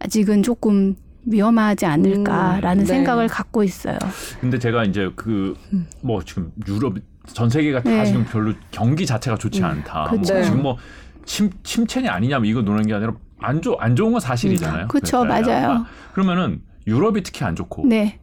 [0.00, 0.96] 아직은 조금
[1.26, 2.86] 위험하지 않을까라는 음, 네.
[2.86, 3.98] 생각을 갖고 있어요.
[4.40, 5.54] 근데 제가 이제 그
[6.02, 6.94] 뭐 지금 유럽
[7.32, 8.04] 전 세계가 다 네.
[8.06, 10.04] 지금 별로 경기 자체가 좋지 않다.
[10.10, 10.32] 그쵸.
[10.32, 10.44] 뭐 네.
[10.44, 10.76] 지금 뭐
[11.24, 14.88] 침, 침체냐 아니냐 뭐 이거 노는 게 아니라 안, 좋, 안 좋은 건 사실이잖아요.
[14.88, 15.48] 그쵸, 그러니까.
[15.50, 15.70] 맞아요.
[15.70, 18.18] 아, 그러면은 유럽이 특히 안 좋고 네,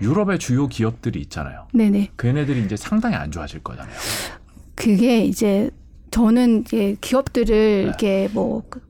[0.00, 1.66] 유럽의 주요 기업들이 있잖아요.
[1.72, 2.08] 네, 네.
[2.18, 3.94] 걔네들이 이제 상당히 안 좋아질 거잖아요.
[4.74, 5.70] 그게 이제
[6.10, 7.82] 저는 이제 기업들을 네.
[7.82, 8.80] 이렇게 뭐 그-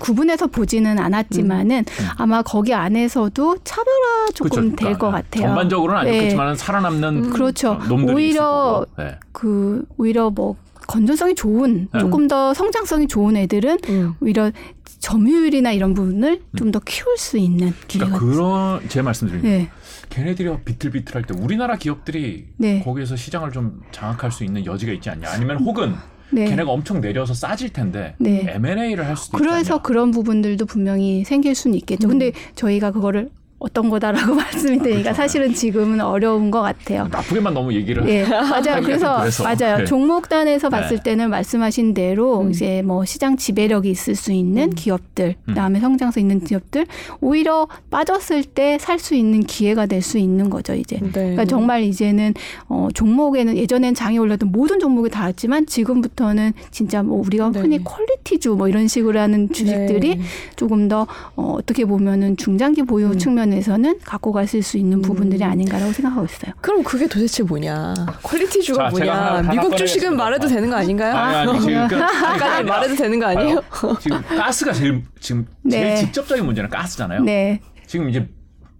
[0.00, 1.84] 구분해서 보지는 않았지만은
[2.16, 4.70] 아마 거기 안에서도 차별화 조금 음.
[4.70, 4.76] 그쵸?
[4.76, 5.46] 될것 그러니까 같아요.
[5.46, 6.18] 전반적으로는 안 네.
[6.18, 7.72] 좋겠지만 살아남는 그렇죠.
[7.72, 8.86] 어, 오히려.
[8.98, 9.18] 네.
[9.32, 12.00] 그 오히려 뭐 건전성이 좋은 네.
[12.00, 14.14] 조금 더 성장성이 좋은 애들은 음.
[14.20, 14.50] 오히려
[14.98, 19.48] 점유율이나 이런 부분을 좀더 키울 수 있는 기회가 그러니까 그런 제 말씀드립니다.
[19.48, 19.70] 네.
[20.10, 22.82] 걔네들이 비틀비틀할 때 우리나라 기업들이 네.
[22.82, 25.30] 거기에서 시장을 좀 장악할 수 있는 여지가 있지 않냐?
[25.30, 25.94] 아니면 혹은
[26.32, 26.44] 네.
[26.46, 28.44] 걔네가 엄청 내려서 싸질 텐데 네.
[28.48, 29.82] M&A를 할 수도 그래서 있잖아요.
[29.82, 32.08] 그런 부분들도 분명히 생길 수는 있겠죠.
[32.08, 32.10] 음.
[32.10, 35.14] 근데 저희가 그거를 어떤 거다라고 말씀이 되니까 그렇죠.
[35.16, 37.06] 사실은 지금은 어려운 것 같아요.
[37.12, 38.82] 나쁘게만 너무 얘기를 예, 맞아요.
[38.82, 39.44] 그래서, 그래서.
[39.44, 39.78] 맞아요.
[39.78, 39.84] 네.
[39.84, 41.02] 종목단에서 봤을 네.
[41.02, 42.50] 때는 말씀하신 대로 음.
[42.50, 44.70] 이제 뭐 시장 지배력이 있을 수 있는 음.
[44.74, 45.46] 기업들, 음.
[45.46, 46.86] 그다음에 성장성 있는 기업들
[47.20, 50.98] 오히려 빠졌을 때 살 수 있는 기회가 될 수 있는 거죠, 이제.
[51.00, 51.10] 네.
[51.10, 52.32] 그러니까 정말 이제는
[52.68, 57.60] 어 종목에는 예전엔 장이 올랐던 모든 종목이 다 왔지만 지금부터는 진짜 뭐 우리가 네.
[57.60, 60.20] 흔히 퀄리티주 뭐 이런 식으로 하는 주식들이 네.
[60.56, 61.06] 조금 더
[61.36, 63.18] 어, 어떻게 보면은 중장기 보유 음.
[63.18, 65.50] 측면 에서는 갖고 가실 수 있는 부분들이 음.
[65.50, 66.52] 아닌가라고 생각하고 있어요.
[66.60, 67.94] 그럼 그게 도대체 뭐냐?
[68.22, 69.14] 퀄리티주가 자, 하나- 뭐냐?
[69.14, 70.16] 하나 미국 주식은.
[70.16, 71.14] 말해도 되는 거 아닌가요?
[71.14, 73.60] 아니 아니 지금 그, 아까 말해도 되는 거 아니에요?
[74.00, 75.96] 지금 가스가 제일 지금 제일 네.
[75.96, 77.22] 직접적인 문제는 가스잖아요.
[77.22, 77.60] 네.
[77.86, 78.28] 지금 이제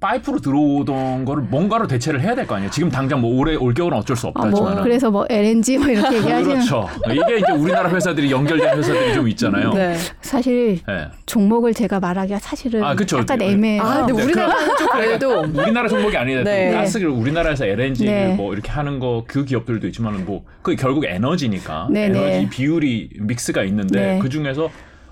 [0.01, 2.71] 파이프로 들어오던 거를 뭔가로 대체를 해야 될 거 아니에요.
[2.71, 5.89] 지금 당장 뭐 올해 올 겨울은 어쩔 수 없다 아, 뭐 그래서 뭐 LNG 뭐
[5.89, 6.89] 이렇게 얘기하시는 그렇죠.
[7.11, 9.73] 이게 이제 우리나라 회사들이 연결된 회사들이 좀 있잖아요.
[9.75, 9.97] 네.
[10.23, 11.09] 사실 예.
[11.27, 13.19] 종목을 제가 말하기가 사실은 아, 그쵸.
[13.19, 13.51] 약간 네.
[13.51, 13.83] 애매해요.
[13.83, 16.73] 아, 근데 네, 우리나라는 좀 그래도 우리나라 종목이 아니라 네.
[16.73, 18.35] 가스를 우리나라에서 LNG 네.
[18.35, 22.49] 뭐 이렇게 하는 거 그 기업들도 있지만은 뭐그 결국 에너지니까 네, 에너지 네.
[22.51, 24.19] 비율이 믹스가 있는데 네.
[24.21, 24.71] 그 중에서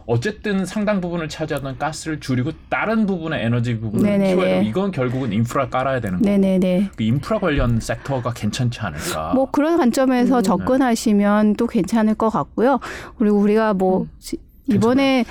[0.09, 4.69] 어쨌든 상당 부분을 차지하던 가스를 줄이고 다른 부분의 에너지 부분을 네, 네, 키워야 되고 네.
[4.69, 6.93] 이건 결국은 인프라 깔아야 되는 거고 네네네.
[6.97, 9.35] 그 인프라 관련 섹터가 괜찮지 않을까.
[9.35, 10.43] 뭐 그런 관점에서 음.
[10.43, 12.81] 접근하시면 또 괜찮을 것 같고요.
[13.19, 14.11] 그리고 우리가 뭐 음.
[14.69, 15.25] 지- 이번에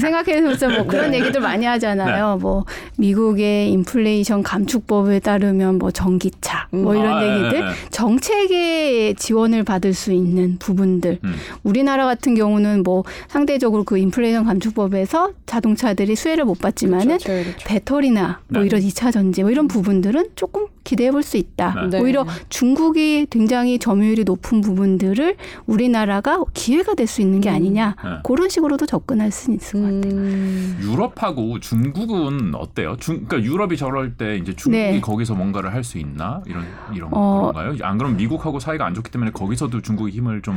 [0.00, 2.38] 생각해보자 뭐 그런 얘기들 많이 하잖아요.
[2.40, 2.64] 뭐
[2.98, 7.70] 미국의 인플레이션 감축법에 따르면 뭐 전기차 뭐 이런 아, 예, 얘기들 예, 예.
[7.90, 11.18] 정책의 지원을 받을 수 있는 부분들.
[11.24, 11.34] 음.
[11.62, 17.28] 우리나라 같은 경우는 뭐 상대적으로 그 인플레이션 감축법에서 자동차들이 수혜를 못 받지만은 그렇죠.
[17.28, 17.52] 그렇죠.
[17.66, 18.66] 배터리나 뭐 네.
[18.66, 21.86] 이런 2차 전지 뭐 이런 부분들은 조금 기대해 볼 수 있다.
[21.90, 22.00] 네.
[22.00, 25.36] 오히려 중국이 굉장히 점유율이 높은 부분들을
[25.66, 27.96] 우리나라가 기회가 될 수 있는 게 아니냐.
[28.02, 28.10] 네.
[28.24, 30.20] 그런 식으로 도 접근할 수 있을 것 같아요.
[30.20, 30.78] 음.
[30.82, 32.96] 유럽하고 중국은 어때요?
[32.98, 35.00] 중, 그러니까 유럽이 저럴 때 이제 중국이 네.
[35.00, 36.64] 거기서 뭔가를 할 수 있나 이런
[36.94, 37.50] 이런 어.
[37.52, 37.74] 건가요?
[37.82, 40.56] 안 그럼 미국하고 사이가 안 좋기 때문에 거기서도 중국의 힘을 좀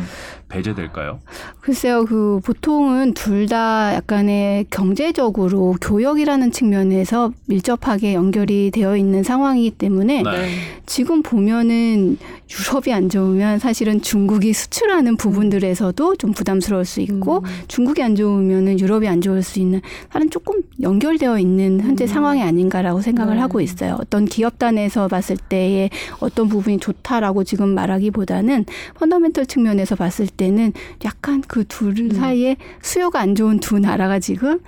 [0.50, 1.20] 배제될까요?
[1.62, 10.24] 글쎄요, 그 보통은 둘 다 약간의 경제적으로 교역이라는 측면에서 밀접하게 연결이 되어 있는 상황이기 때문에
[10.24, 10.50] 네.
[10.88, 12.18] 지금 보면은
[12.50, 17.44] 유럽이 안 좋으면 사실은 중국이 수출하는 부분들에서도 좀 부담스러울 수 있고 음.
[17.68, 22.08] 중국이 안 좋으면은 유럽이 안 좋을 수 있는 사실 조금 연결되어 있는 현재 음.
[22.08, 23.42] 상황이 아닌가라고 생각을 네.
[23.42, 23.98] 하고 있어요.
[24.00, 25.90] 어떤 기업단에서 봤을 때의
[26.20, 32.12] 어떤 부분이 좋다라고 지금 말하기보다는 펀더멘털 측면에서 봤을 때는 약간 그둘 음.
[32.12, 34.60] 사이에 수요가 안 좋은 두 나라가 지금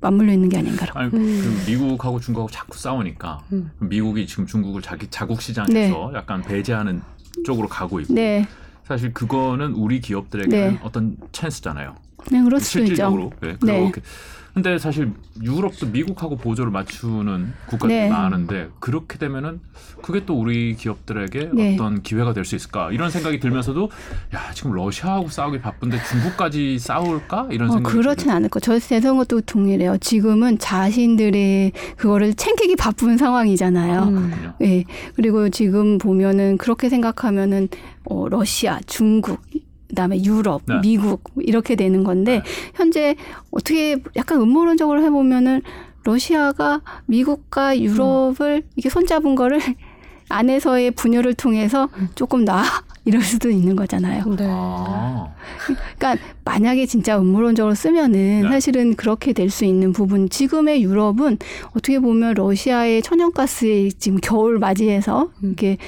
[0.00, 0.98] 맞물려 있는 게 아닌가라고.
[0.98, 1.64] 아니 음.
[1.64, 3.70] 그 미국하고 중국하고 자꾸 싸우니까 음.
[3.78, 7.00] 미국이 지금 중국을 자기 자국 시장에서 약간 배제하는
[7.44, 8.46] 쪽으로 가고 있고 네,
[8.84, 10.80] 사실 그거는 우리 기업들에게 는 네.
[10.82, 11.96] 어떤 찬스잖아요.
[12.30, 12.86] 네 그럴 수도 있죠.
[12.88, 13.32] 실질적으로.
[13.40, 13.56] 네.
[13.62, 13.80] 네.
[13.80, 14.00] 그렇게.
[14.54, 15.12] 근데 사실
[15.42, 18.08] 유럽도 미국하고 보조를 맞추는 국가들이 네.
[18.08, 19.60] 많은데 그렇게 되면은
[20.02, 21.74] 그게 또 우리 기업들에게 네.
[21.74, 23.90] 어떤 기회가 될 수 있을까 이런 생각이 들면서도
[24.34, 28.58] 야 지금 러시아하고 싸우기 바쁜데 중국까지 싸울까 이런 어, 생각이 그렇진 않을 거.
[28.58, 29.98] 저 세상 것도 동일해요.
[29.98, 34.02] 지금은 자신들의 그거를 챙기기 바쁜 상황이잖아요.
[34.04, 34.52] 음.
[34.62, 34.84] 예.
[35.16, 37.68] 그리고 지금 보면은 그렇게 생각하면은
[38.04, 39.42] 어, 러시아, 중국,
[39.88, 40.80] 그다음에 유럽, 네.
[40.80, 42.42] 미국 이렇게 되는 건데 네.
[42.74, 43.16] 현재
[43.50, 45.62] 어떻게 약간 음모론적으로 해보면은
[46.04, 49.60] 러시아가 미국과 유럽을 이렇게 손잡은 거를
[50.28, 52.62] 안에서의 분열을 통해서 조금 나
[53.04, 54.24] 이럴 수도 있는 거잖아요.
[54.36, 54.44] 네.
[54.48, 55.32] 아,
[55.96, 58.48] 그러니까 만약에 진짜 음모론적으로 쓰면은 네.
[58.48, 60.28] 사실은 그렇게 될 수 있는 부분.
[60.28, 61.38] 지금의 유럽은
[61.70, 65.46] 어떻게 보면 러시아의 천연가스에 지금 겨울 맞이해서 음.
[65.46, 65.78] 이렇게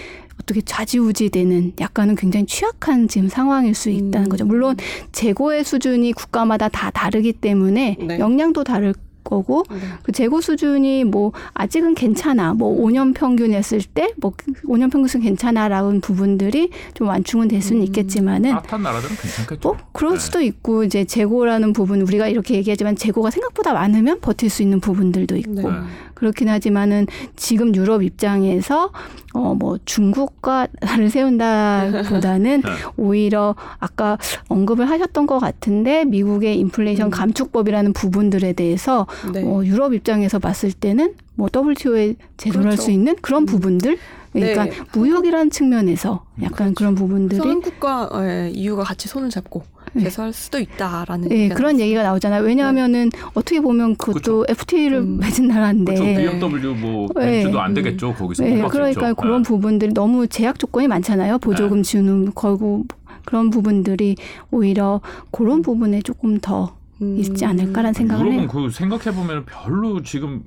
[0.48, 4.28] 어떻게 좌지우지되는 약간은 굉장히 취약한 지금 상황일 수 있다는 음.
[4.30, 4.46] 거죠.
[4.46, 4.76] 물론
[5.12, 8.18] 재고의 수준이 국가마다 다 다르기 때문에 네.
[8.18, 8.94] 역량도 다를
[9.28, 9.76] 거고 네.
[10.02, 12.54] 그 재고 수준이 뭐 아직은 괜찮아.
[12.54, 14.32] 뭐 5년 평균 했을 때 뭐
[14.66, 17.86] 5년 평균은 괜찮아라는 부분들이 좀 완충은 될 수는 음.
[17.86, 19.68] 있겠지만은 따뜻한 나라들은 괜찮겠죠.
[19.68, 20.18] 뭐 그럴 네.
[20.18, 25.36] 수도 있고 이제 재고라는 부분 우리가 이렇게 얘기하지만 재고가 생각보다 많으면 버틸 수 있는 부분들도
[25.36, 25.76] 있고 네.
[26.14, 27.06] 그렇긴 하지만은
[27.36, 28.90] 지금 유럽 입장에서
[29.34, 32.70] 어 뭐 중국과 나를 세운다보다는 네.
[32.96, 34.18] 오히려 아까
[34.48, 37.10] 언급을 하셨던 것 같은데 미국의 인플레이션 음.
[37.10, 39.42] 감축법이라는 부분들에 대해서 네.
[39.44, 42.82] 어, 유럽 입장에서 봤을 때는 뭐 WTO에 제도할 그렇죠.
[42.82, 43.46] 수 있는 그런 음.
[43.46, 43.98] 부분들
[44.32, 44.72] 그러니까 네.
[44.92, 49.62] 무역이라는 측면에서 약간 그런 부분들이 한국과 예, EU가 같이 손을 잡고
[49.94, 50.04] 네.
[50.04, 52.42] 개선할 수도 있다라는 예, 얘기가 그런 얘기가 나오잖아요.
[52.42, 55.18] 왜냐하면은 어떻게 보면 그것도 FTA를 음.
[55.18, 55.94] 맺은 나라인데.
[55.94, 56.38] 그렇죠.
[56.38, 57.42] BMW 뭐 네.
[57.42, 57.74] 벤츠도 안 음.
[57.74, 58.14] 되겠죠.
[58.14, 58.62] 거기서 네.
[58.68, 59.48] 그러니까 그런 네.
[59.48, 61.38] 부분들이 너무 제약 조건이 많잖아요.
[61.38, 62.84] 보조금 주는 걸고
[63.24, 64.16] 그런 부분들이
[64.50, 65.00] 오히려
[65.30, 66.77] 그런 부분에 조금 더 음.
[67.00, 68.48] 있지 않을까라는 생각을 유럽은 해요.
[68.50, 70.42] 그 생각해 보면 별로 지금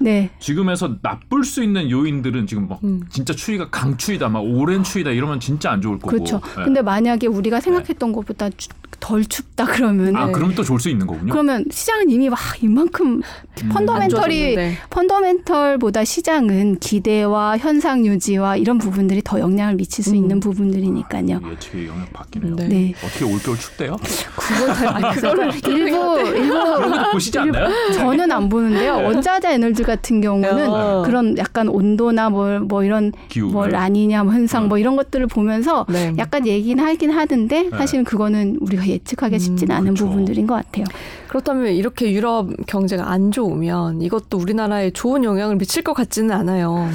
[0.00, 3.02] 네, 지금에서 나쁠 수 있는 요인들은 지금 막 음.
[3.10, 6.08] 진짜 추위가 강추위다, 막 오랜 추위다 이러면 진짜 안 좋을 거고.
[6.10, 6.40] 그렇죠.
[6.56, 6.64] 네.
[6.64, 10.32] 근데 만약에 우리가 생각했던 것보다 추- 덜 춥다 그러면 아 네.
[10.32, 11.32] 그럼 또 좋을 수 있는 거군요.
[11.32, 13.22] 그러면 시장은 이미 막 이만큼
[13.62, 13.68] 음.
[13.70, 14.76] 펀더멘털이 네.
[14.90, 20.16] 펀더멘털보다 시장은 기대와 현상 유지와 이런 부분들이 더 영향을 미칠 수 음.
[20.16, 21.40] 있는 부분들이니까요.
[21.50, 22.56] 예측의 영향 바뀌네요.
[22.56, 22.68] 네.
[22.68, 22.94] 네.
[23.02, 23.96] 어떻게 올겨울 춥대요?
[24.36, 27.68] 그거 잘 아니, 그거를 일부 일부 보시지 않나요?
[27.94, 28.96] 저는 안 보는데요.
[28.96, 29.04] 네.
[29.06, 31.02] 원자재 에너지 같은 경우는 어.
[31.04, 33.50] 그런 약간 온도나 뭐, 뭐 이런 기후.
[33.50, 34.66] 뭐 라니냐 뭐 현상 어.
[34.68, 36.14] 뭐 이런 것들을 보면서 네.
[36.18, 40.06] 약간 얘기는 하긴 하던데 사실은 그거는 우리가 예측하기 쉽진 음, 않은 그렇죠.
[40.06, 40.84] 부분들인 것 같아요.
[41.28, 46.88] 그렇다면 이렇게 유럽 경제가 안 좋으면 이것도 우리나라에 좋은 영향을 미칠 것 같지는 않아요.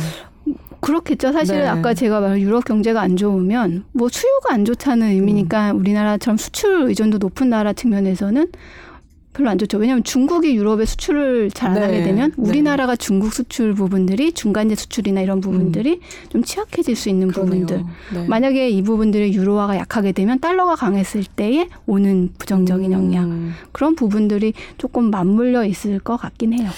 [0.80, 1.32] 그렇겠죠.
[1.32, 1.68] 사실은 네.
[1.68, 7.18] 아까 제가 말한 유럽 경제가 안 좋으면 뭐 수요가 안 좋다는 의미니까 우리나라처럼 수출 의존도
[7.18, 8.48] 높은 나라 측면에서는
[9.36, 9.78] 별로 안 좋죠.
[9.78, 11.82] 왜냐하면 중국이 유럽에 수출을 잘안 네.
[11.82, 12.50] 하게 되면 네.
[12.50, 17.76] 우리나라가 중국 수출 부분들이 중간재 수출이나 이런 부분들이 좀 취약해질 수 있는 부분들.
[17.78, 17.86] 음.
[18.10, 18.24] 그러네요.
[18.24, 18.28] 네.
[18.28, 23.54] 만약에 이 부분들이 유로화가 약하게 되면 달러가 강했을 때에 오는 부정적인 영향 음.
[23.74, 26.70] 그런 부분들이 조금 맞물려 있을 것 같긴 해요.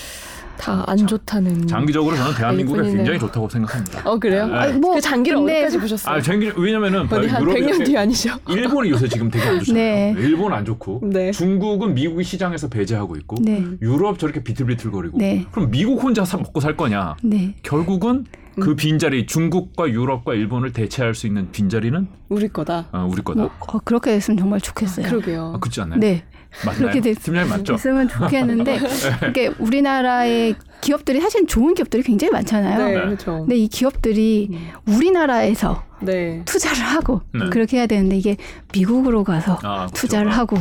[0.57, 1.67] 다 안 좋다는.
[1.67, 2.97] 장기적으로 저는 대한민국이 알겠군요.
[2.97, 4.01] 굉장히 좋다고 생각합니다.
[4.09, 4.43] 어 그래요?
[4.51, 6.15] 아, 뭐, 그 장기를 근데- 어디까지 보셨어요?
[6.15, 8.29] 아, 장기 왜냐면은 어디 한 유럽이 100년 이렇게- 뒤 아니죠?
[8.49, 9.83] 일본이 요새 지금 되게 안 좋잖아요.
[9.83, 10.15] 네.
[10.17, 11.31] 일본 안 좋고 네.
[11.31, 13.63] 중국은 미국이 시장에서 배제하고 있고 네.
[13.81, 15.45] 유럽 저렇게 비틀비틀거리고 네.
[15.51, 17.15] 그럼 미국 혼자 사 먹고 살 거냐?
[17.23, 17.55] 네.
[17.63, 18.25] 결국은
[18.57, 18.61] 음.
[18.61, 22.87] 그 빈자리 중국과 유럽과 일본을 대체할 수 있는 빈자리는 우리 거다.
[22.91, 23.41] 어, 우리 거다.
[23.41, 25.07] 뭐, 어, 그렇게 됐으면 정말 좋겠어요.
[25.07, 25.53] 그러게요.
[25.55, 25.99] 아, 그렇지 않나요?
[25.99, 26.23] 네.
[26.65, 26.79] 맞나요?
[26.81, 27.73] 그렇게 됐- 팀장님 맞죠?
[27.73, 28.79] 됐으면 좋겠는데
[29.29, 32.77] 이게 우리나라의 기업들이 사실 좋은 기업들이 굉장히 많잖아요.
[32.77, 33.01] 네, 네.
[33.05, 33.39] 그렇죠.
[33.39, 34.49] 근데 이 기업들이
[34.85, 36.41] 우리나라에서 네.
[36.45, 37.49] 투자를 하고 네.
[37.49, 38.37] 그렇게 해야 되는데 이게
[38.73, 39.93] 미국으로 가서 아, 그렇죠.
[39.93, 40.57] 투자를 하고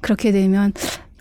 [0.00, 0.72] 그렇게 되면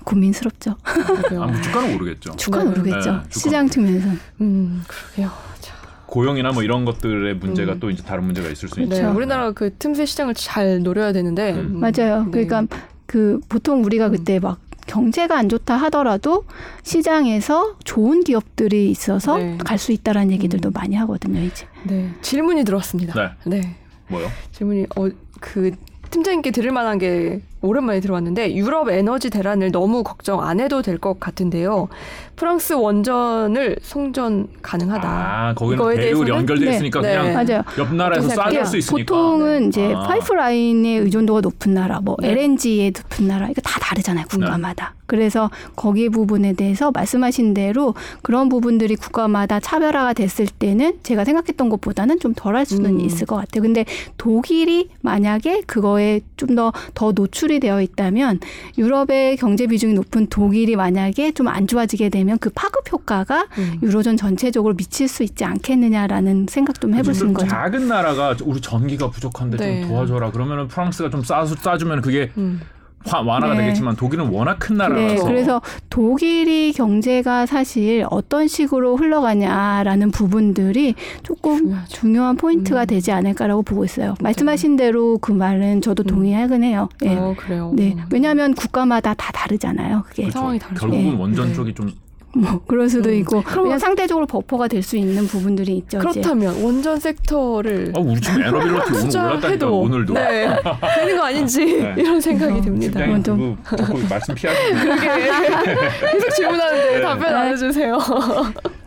[0.03, 0.75] 고민스럽죠.
[0.83, 2.35] 아, 뭐 주가는 오르겠죠.
[2.35, 2.79] 주가는 네.
[2.79, 3.11] 오르겠죠.
[3.11, 4.07] 네, 시장 측면에서.
[4.41, 5.31] 음, 그러게요.
[5.61, 5.73] 자,
[6.05, 7.79] 고용이나 뭐 이런 것들의 문제가 음.
[7.79, 8.95] 또 이제 다른 문제가 있을 수 네, 있죠.
[8.97, 9.17] 그렇죠.
[9.17, 11.53] 우리나라 그 틈새 시장을 잘 노려야 되는데.
[11.53, 11.79] 음.
[11.79, 12.25] 맞아요.
[12.25, 12.31] 네.
[12.45, 12.63] 그러니까
[13.05, 14.11] 그 보통 우리가 음.
[14.11, 16.45] 그때 막 경제가 안 좋다 하더라도
[16.83, 19.57] 시장에서 좋은 기업들이 있어서 네.
[19.63, 20.73] 갈수 있다라는 얘기들도 음.
[20.73, 21.65] 많이 하거든요, 이제.
[21.83, 23.37] 네, 질문이 들어왔습니다.
[23.45, 23.61] 네.
[23.61, 23.75] 네.
[24.07, 24.27] 뭐요?
[24.51, 25.09] 질문이 어
[25.45, 25.71] 그
[26.09, 31.19] 팀장님께 들을 만한 게 오랜만에 들어왔는데 유럽 에너지 대란을 너무 걱정 안 해도 될 것
[31.19, 31.89] 같은데요.
[32.37, 35.07] 프랑스 원전을 송전 가능하다.
[35.09, 36.71] 아, 거기는 대해서는- 연결돼 네.
[36.75, 37.17] 있으니까 네.
[37.17, 37.61] 그냥 맞아요.
[37.77, 38.65] 옆 나라에서 쏴줄?
[38.65, 39.13] 수 있으니까.
[39.15, 39.99] 보통은 이제 아.
[40.07, 42.31] 파이프라인의 의존도가 높은 나라, 뭐 네.
[42.31, 44.93] LNG에 높은 나라, 이거 다 다르잖아요, 국가마다.
[45.07, 47.93] 그래서 거기 부분에 대해서 말씀하신 대로
[48.23, 52.99] 그런 부분들이 국가마다 차별화가 됐을 때는 제가 생각했던 것보다는 좀 덜 할 수는 음.
[53.01, 53.61] 있을 것 같아요.
[53.61, 53.85] 근데
[54.17, 58.39] 독일이 만약에 그거에 좀 더더 노출이 되어 있다면
[58.77, 63.79] 유럽의 경제 비중이 높은 독일이 만약에 좀 안 좋아지게 되면 그 파급 효과가 음.
[63.81, 67.47] 유로존 전체적으로 미칠 수 있지 않겠느냐라는 생각 좀 해볼 수 있는 좀 거죠.
[67.49, 69.81] 작은 나라가 우리 전기가 부족한데 네.
[69.81, 70.31] 좀 도와줘라.
[70.31, 72.61] 그러면은 프랑스가 좀 싸주, 싸주면 그게 음.
[73.05, 73.61] 화, 완화가 네.
[73.61, 81.59] 되겠지만 독일은 워낙 큰 네, 나라라서 그래서 독일이 경제가 사실 어떤 식으로 흘러가냐라는 부분들이 조금
[81.59, 81.87] 중요하죠.
[81.87, 82.87] 중요한 포인트가 음.
[82.87, 84.15] 되지 않을까라고 보고 있어요.
[84.21, 86.07] 말씀하신 대로 그 말은 저도 음.
[86.07, 86.89] 동의하긴 해요.
[87.03, 87.15] 예.
[87.15, 87.71] 어 그래요.
[87.75, 88.03] 네, 음.
[88.11, 90.03] 왜냐하면 국가마다 다 다르잖아요.
[90.07, 90.39] 그게 그렇죠.
[90.39, 90.81] 상황이 다르죠.
[90.81, 91.17] 결국은 네.
[91.17, 91.53] 원전 네.
[91.53, 91.91] 쪽이 좀
[92.37, 93.15] 뭐 그럴 수도 음.
[93.15, 95.97] 있고 그냥 상대적으로 버퍼가 될 수 있는 부분들이 있죠.
[95.97, 96.21] 이제.
[96.21, 100.47] 그렇다면 원전 섹터를 어, 우리 지금 에너빌리티 오늘 올랐다니까 투자해도 오늘도 네,
[100.95, 101.95] 되는 거 아닌지 네.
[101.97, 102.99] 이런 생각이 듭니다.
[102.99, 104.75] 팀장님 좀- 그거 자꾸 말씀 피하시고
[106.11, 107.01] 계속 질문하는데 네.
[107.01, 107.97] 답변 안 해주세요.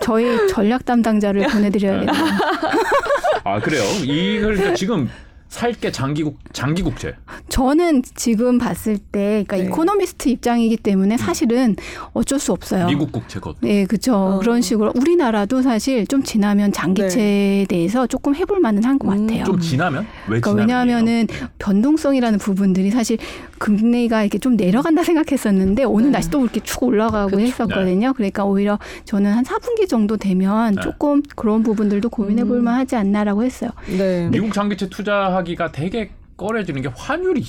[0.00, 2.12] 저희 전략 담당자를 보내드려야겠네요.
[3.44, 3.82] 아 그래요?
[4.04, 5.08] 이걸 그러니까 지금
[5.48, 7.14] 살게 장기국 장기국채
[7.48, 9.64] 저는 지금 봤을 때, 그러니까 네.
[9.64, 11.74] 이코노미스트 입장이기 때문에 사실은
[12.12, 12.86] 어쩔 수 없어요.
[12.86, 13.56] 미국 국채 것.
[13.60, 14.14] 네, 그렇죠.
[14.14, 14.38] 어.
[14.38, 19.44] 그런 식으로 우리나라도 사실 좀 지나면 장기채에 대해서 조금 해볼 만은 한것 음, 같아요.
[19.44, 20.68] 좀 지나면 왜 그러니까 지나면?
[20.68, 21.26] 왜냐하면은
[21.58, 23.16] 변동성이라는 부분들이 사실
[23.58, 26.12] 금리가 이렇게 좀 내려간다 생각했었는데 오늘 네.
[26.12, 27.40] 다시 또 이렇게 쭉 올라가고 그쵸.
[27.40, 28.12] 했었거든요.
[28.12, 30.82] 그러니까 오히려 저는 한 4분기 정도 되면 네.
[30.82, 32.64] 조금 그런 부분들도 고민해 볼 음.
[32.64, 33.70] 만하지 않나라고 했어요.
[33.86, 34.28] 네.
[34.30, 37.44] 미국 장기채 투자 하기가 되게 꺼려지는 게 환율이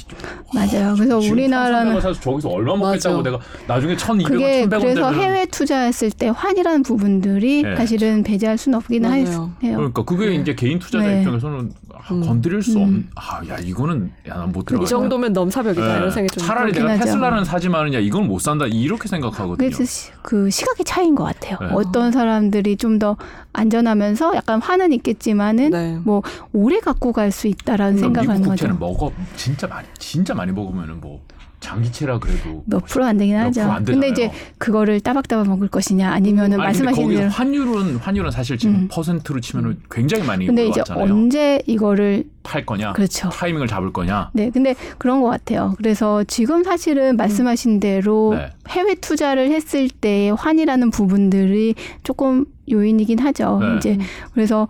[0.53, 0.95] 맞아요.
[0.95, 3.21] 그래서 지금 우리나라는 1,300원 사서 저기서 얼마 먹겠다고.
[3.21, 7.75] 내가 나중에 1,200원, 그게 1,100원 그래서 해외 투자했을 때 환이라는 부분들이 네.
[7.75, 9.51] 사실은 배제할 수는 없기는 맞아요.
[9.63, 9.77] 해요.
[9.77, 11.19] 그러니까 그게 이제 개인 투자자 네.
[11.21, 12.21] 입장에서는 아, 음.
[12.21, 12.81] 건드릴 수 음.
[12.83, 14.83] 없는 아 야 이거는 야난못 들어가.
[14.83, 15.97] 이 정도면 넘사벽이다 네.
[15.97, 17.03] 이런 생각이 좀 차라리 내가 하죠.
[17.05, 19.57] 테슬라는 사지만은 야 이건 못 산다 이렇게 생각하거든요.
[19.57, 21.57] 그래서 시- 그 시각의 차이인 것 같아요.
[21.61, 21.67] 네.
[21.73, 23.15] 어떤 사람들이 좀 더
[23.53, 25.97] 안전하면서 약간 화는 있겠지만은 네.
[26.03, 26.21] 뭐
[26.53, 28.65] 오래 갖고 갈 수 있다라는 그러니까 생각하는 거죠.
[28.80, 29.11] 먹어.
[29.36, 31.23] 진짜 많이 진짜 많이 먹으면은 뭐
[31.60, 33.62] 장기채라 그래도 몇 프로 안 되긴 몇 하죠.
[33.64, 34.10] 안 근데.
[34.10, 38.88] 이제 그거를 따박따박 먹을 것이냐 아니면은 아니 말씀하신 대로 환율은 환율은 사실 지금 음.
[38.89, 41.14] 퍼센트로 치면은 굉장히 많이 근데 이제 올라왔잖아요.
[41.14, 43.30] 언제 이거를 팔 거냐, 그렇죠.
[43.30, 44.32] 타이밍을 잡을 거냐.
[44.34, 45.76] 네, 근데 그런 것 같아요.
[45.78, 48.49] 그래서 지금 사실은 말씀하신 대로 네.
[48.70, 53.60] 해외 투자를 했을 때 환이라는 부분들이 조금 요인이긴 하죠.
[53.62, 53.76] 네.
[53.78, 53.97] 이제
[54.34, 54.68] 그래서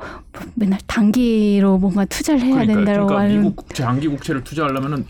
[0.55, 5.05] 맨날 단기로 뭔가 투자를 해야 그러니까, 된다고 그러니까 하는 미국 장기 국채를 투자하려면은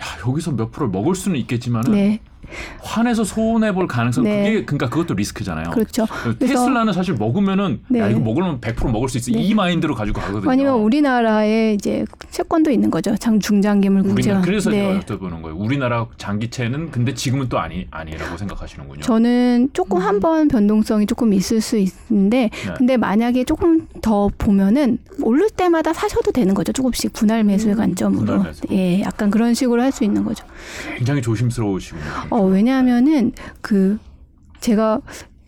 [0.00, 2.20] 야, 여기서 몇 프로 먹을 수는 있겠지만은 네,
[2.80, 4.44] 환에서 손해 볼 가능성 네.
[4.44, 5.70] 그게 그러니까 그것도 리스크잖아요.
[5.70, 6.06] 그렇죠.
[6.38, 8.10] 테슬라는 사실 먹으면은 야 네.
[8.10, 9.40] 이거 먹으면 100% 먹을 수 있어 네.
[9.42, 10.50] 이 마인드로 가지고 가거든요.
[10.50, 13.16] 아니면 우리나라에 이제 채권도 있는 거죠.
[13.16, 14.02] 장 중장기물.
[14.06, 15.00] 우리나라 그래서 네.
[15.02, 15.56] 제가 여쭤보는 거예요.
[15.56, 19.00] 우리나라 장기채는 근데 지금은 또 아니 아니라고 생각하시는군요.
[19.02, 20.02] 저는 조금 음.
[20.02, 22.74] 한번 변동성이 조금 있을 수 있는데 네.
[22.76, 26.72] 근데 만약에 조금 더 보면은 오를 때마다 사셔도 되는 거죠.
[26.72, 28.24] 조금씩 분할 매수의 음, 관점으로.
[28.26, 28.62] 분할 매수.
[28.72, 30.42] 예, 약간 그런 식으로 할 수 있는 거죠.
[30.96, 32.02] 굉장히 조심스러우시군요.
[32.30, 33.98] 어, 왜냐하면은 그
[34.60, 35.00] 제가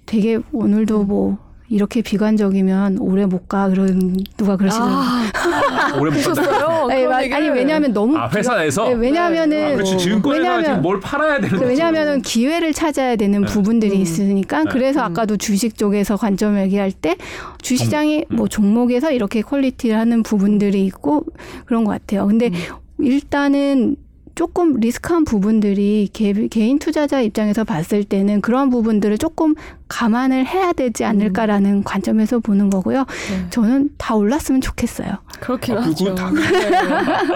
[0.06, 1.38] 되게 오늘도 뭐
[1.70, 4.96] 이렇게 비관적이면 오래 못 가 그런 누가 그러시더라고요.
[4.98, 6.42] 아, 오래 못 간다.
[6.42, 6.88] 그러셨어요?
[7.14, 7.32] 아니.
[7.32, 8.88] 아니 왜냐하면 너무 아 회사에서.
[8.88, 13.40] 네, 왜냐하면은 아, 그렇지 증권회사가 왜냐하면- 지금 뭘 팔아야 되는 그 왜냐하면 기회를 찾아야 되는
[13.40, 13.46] 네.
[13.46, 14.00] 부분들이 음.
[14.02, 14.70] 있으니까 네.
[14.70, 15.04] 그래서 음.
[15.06, 17.16] 아까도 주식 쪽에서 관점을 얘기할 때
[17.62, 21.24] 주식시장이 뭐 종목에서 이렇게 quality를 하는 부분들이 있고
[21.64, 22.26] 그런 것 같아요.
[22.26, 23.04] 근데 음.
[23.04, 23.96] 일단은
[24.34, 29.54] 조금 리스크한 부분들이 개, 개인 투자자 입장에서 봤을 때는 그런 부분들을 조금
[29.88, 33.00] 감안을 해야 되지 않을까라는 관점에서 보는 거고요.
[33.30, 33.46] 네.
[33.50, 35.08] 저는 다 올랐으면 좋겠어요.
[35.40, 36.14] 그렇긴 아, 하죠.
[36.14, 36.40] 다- 네.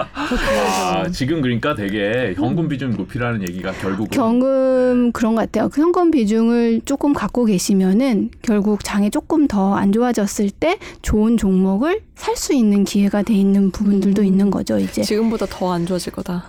[0.81, 1.09] 아.
[1.11, 5.69] 지금 그러니까 되게 현금 비중 높이라는 얘기가 결국은 경금 그런 것 같아요.
[5.69, 12.01] 그 현금 비중을 조금 갖고 계시면은 결국 장이 조금 더 안 좋아졌을 때 좋은 종목을
[12.15, 14.25] 살 수 있는 기회가 돼 있는 부분들도 음.
[14.27, 14.77] 있는 거죠.
[14.79, 16.45] 이제 지금보다 더 안 좋아질 거다.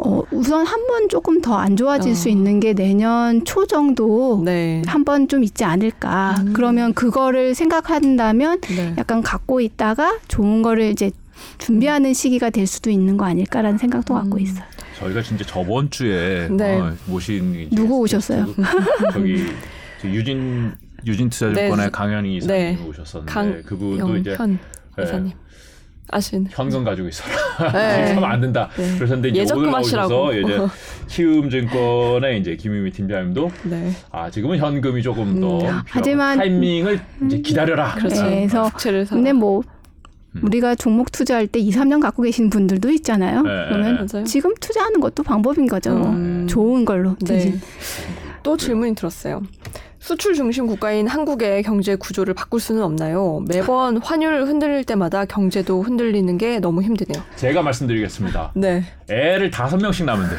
[0.00, 2.14] 어, 우선 한 번 조금 더 안 좋아질 어.
[2.14, 4.82] 수 있는 게 내년 초 정도 네.
[4.86, 6.36] 한번 좀 있지 않을까.
[6.40, 6.52] 음.
[6.52, 8.94] 그러면 그거를 생각한다면 네.
[8.98, 11.10] 약간 갖고 있다가 좋은 거를 이제
[11.58, 14.40] 준비하는 시기가 될 수도 있는 거 아닐까라는 생각도 갖고 음.
[14.40, 14.64] 있어요.
[14.98, 16.78] 저희가 진짜 저번 주에 네.
[16.80, 18.46] 어, 모신 이제 누구 오셨어요?
[19.12, 19.44] 저기
[20.02, 20.72] 저 유진
[21.06, 21.90] 유진 투자증권의 네.
[21.90, 22.78] 강현희 이사님 네.
[22.88, 24.58] 오셨었는데 강- 그분도 이제 영현
[24.96, 25.04] 네.
[25.04, 25.32] 이사님
[26.10, 26.46] 아시는.
[26.50, 27.72] 현금 가지고 있어라.
[27.72, 28.06] 네.
[28.08, 28.68] 지금 하면 안 된다.
[28.76, 28.94] 네.
[28.96, 30.12] 그러셨는데 이제 예적금 오늘 하시라고.
[30.14, 30.58] 나오셔서 이제
[31.08, 33.90] 키움증권의 이제 김유미 팀장님도 네.
[34.10, 35.80] 아 지금은 현금이 조금 더 음.
[35.86, 37.94] 하지만- 타이밍을 이제 기다려라.
[37.94, 38.22] 그렇죠.
[38.24, 38.46] 네,
[38.76, 39.14] 그래서.
[39.14, 39.62] 근데 뭐
[40.36, 40.40] 음.
[40.44, 43.42] 우리가 종목 투자할 때 2, 3년 갖고 계신 분들도 있잖아요.
[43.42, 44.24] 네, 그러면 맞아요.
[44.24, 45.90] 지금 투자하는 것도 방법인 거죠.
[45.94, 46.46] 음.
[46.48, 47.16] 좋은 걸로.
[47.20, 47.34] 네.
[47.34, 47.60] 대신.
[48.42, 49.42] 또 질문이 들었어요.
[50.00, 53.42] 수출 중심 국가인 한국의 경제 구조를 바꿀 수는 없나요?
[53.48, 57.22] 매번 환율 흔들릴 때마다 경제도 흔들리는 게 너무 힘드네요.
[57.36, 58.52] 제가 말씀드리겠습니다.
[58.56, 58.84] 네.
[59.10, 60.36] 애를 다섯 명씩 낳으면 돼.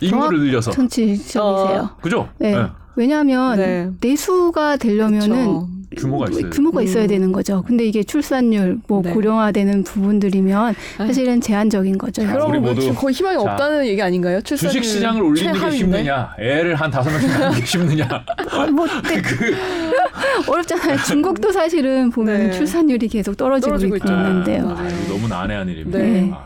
[0.00, 0.72] 인구를 늘려서.
[0.72, 1.90] 천치적이세요.
[2.00, 2.28] 그죠?
[2.38, 2.54] 네.
[2.98, 3.88] 왜냐하면 네.
[4.00, 5.68] 내수가 되려면은 그렇죠.
[5.96, 6.50] 규모가 있어요.
[6.50, 7.08] 규모가 있어야 음.
[7.08, 7.62] 되는 거죠.
[7.66, 9.12] 근데 이게 출산율 뭐 네.
[9.12, 12.22] 고령화되는 부분들이면 사실은 제한적인 거죠.
[12.22, 14.40] 자, 그럼 우리 뭐 모두- 지금 거의 희망이 자, 없다는 얘기 아닌가요?
[14.40, 15.78] 출산율 주식 시장을 올리는 게 최하위인데?
[15.98, 18.24] 쉽느냐, 애를 한 다섯 명씩 낳는 게 쉽느냐.
[18.52, 19.22] 어, 뭐 근데
[20.48, 20.96] 어렵잖아요.
[21.06, 22.50] 중국도 사실은 보면 네.
[22.50, 23.96] 출산율이 계속 떨어지고, 떨어지고.
[23.96, 24.68] 있는데요.
[24.76, 25.98] 아, 너무 난해한 일입니다.
[25.98, 26.30] 네.
[26.34, 26.44] 아,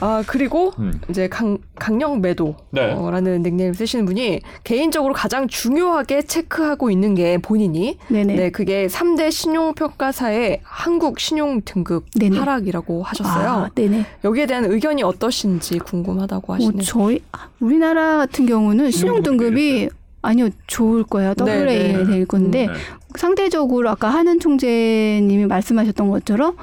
[0.00, 1.00] 아 그리고 음.
[1.08, 3.50] 이제 강, 강력 매도라는 네.
[3.50, 8.34] 닉네임 쓰시는 분이 개인적으로 가장 중요하게 체크하고 있는 게 본인이 네네.
[8.34, 12.38] 네 그게 3대 신용 평가사의 한국 신용 등급 네네.
[12.38, 13.48] 하락이라고 하셨어요.
[13.48, 14.04] 아, 네네.
[14.24, 16.82] 여기에 대한 의견이 어떠신지 궁금하다고 뭐 하시네요.
[16.82, 19.88] 저희 아, 우리나라 같은 경우는 신용 신용 등급이
[20.22, 21.34] 아니요 좋을 거예요.
[21.44, 22.04] 네, AA 네.
[22.04, 22.72] 될 건데 네.
[23.14, 26.56] 상대적으로 아까 하는 총재님이 말씀하셨던 것처럼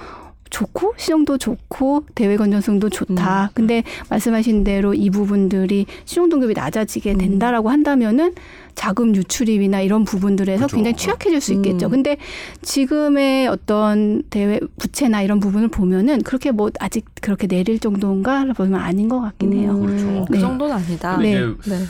[0.49, 3.45] 좋고 시정도 좋고 대외 건전성도 좋다.
[3.45, 3.49] 음.
[3.53, 7.17] 근데 말씀하신 대로 이 부분들이 시정 등급이 낮아지게 음.
[7.17, 8.35] 된다라고 한다면은
[8.75, 10.75] 자금 유출입이나 이런 부분들에서 그죠.
[10.75, 11.87] 굉장히 취약해질 수 있겠죠.
[11.87, 11.91] 음.
[11.91, 12.17] 근데
[12.61, 19.09] 지금의 어떤 대외 부채나 이런 부분을 보면은 그렇게 뭐 아직 그렇게 내릴 정도인가 보면 아닌
[19.09, 19.71] 것 같긴 해요.
[19.71, 20.25] 음, 그렇죠.
[20.27, 20.39] 그 네.
[20.39, 21.17] 정도는 아니다.
[21.17, 21.39] 네.
[21.39, 21.85] 네.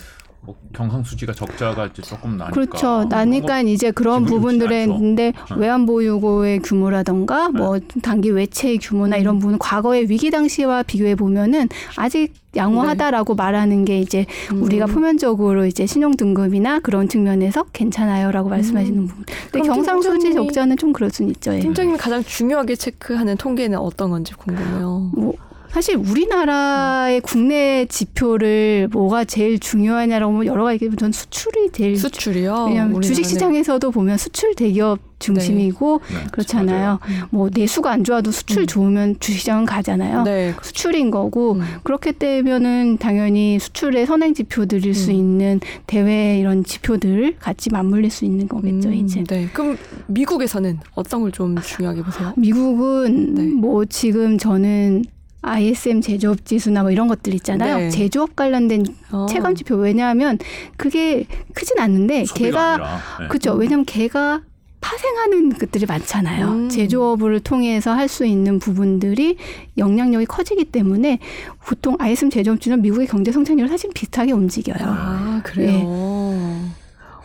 [0.46, 2.52] 뭐 경상수지가 적자가 이제 조금 나니까.
[2.52, 3.06] 그렇죠.
[3.10, 4.84] 나니까 이제 그런 부분들에.
[4.84, 5.56] 있는데 어.
[5.56, 12.34] 외환 보유고의 규모라던가 뭐 단기 외채의 규모나 이런 부분 과거의 위기 당시와 비교해 보면은 아직
[12.56, 14.64] 양호하다라고 말하는 게 이제 음.
[14.64, 19.26] 우리가 표면적으로 이제 신용 등급이나 그런 측면에서 괜찮아요라고 말씀하시는 부분.
[19.52, 21.54] 근데 경상수지 적자는 좀 그럴 수는 있죠.
[21.54, 21.60] 예.
[21.60, 25.12] 팀장님이 가장 중요하게 체크하는 통계는 어떤 건지 궁금해요.
[25.14, 25.34] 뭐
[25.76, 32.68] 사실 우리나라의 국내 지표를 뭐가 제일 중요하냐라고 하면 여러 가지 전 수출이 제일 수출이요.
[32.70, 33.02] 왜냐하면 우리나라는.
[33.02, 37.00] 주식 시장에서도 보면 수출 대기업 중심이고 네, 그렇잖아요.
[37.02, 37.28] 맞아요.
[37.30, 38.68] 뭐 내수가 안 좋아도 수출 음.
[38.68, 40.24] 좋으면 주식시장은 가잖아요.
[40.24, 40.54] 네.
[40.62, 41.62] 수출인 거고 음.
[41.84, 45.16] 그렇게 되면은 당연히 수출의 선행 지표들일 수 음.
[45.16, 49.24] 있는 대외 이런 지표들 같이 맞물릴 수 있는 거겠죠 음, 이제.
[49.26, 49.50] 네.
[49.52, 52.34] 그럼 미국에서는 어떤 걸 좀 중요하게 보세요?
[52.38, 53.44] 미국은 네.
[53.44, 55.04] 뭐 지금 저는
[55.50, 57.78] ISM 제조업 지수나 뭐 이런 것들 있잖아요.
[57.78, 57.90] 네.
[57.90, 59.26] 제조업 관련된 어.
[59.30, 60.38] 체감 지표 왜냐하면
[60.78, 63.00] 그게 크진 않는데 소비가 걔가.
[63.22, 63.28] 네.
[63.28, 63.54] 그렇죠.
[63.54, 64.42] 왜냐하면 걔가
[64.82, 66.48] 파생하는 것들이 많잖아요.
[66.48, 66.70] 음.
[66.70, 69.36] 제조업을 통해서 할 수 있는 부분들이
[69.78, 71.18] 영향력이 커지기 때문에
[71.66, 74.78] 보통 ISM 제조업주는 미국의 경제 성장률 사실 비슷하게 움직여요.
[74.80, 76.70] 아 그래요.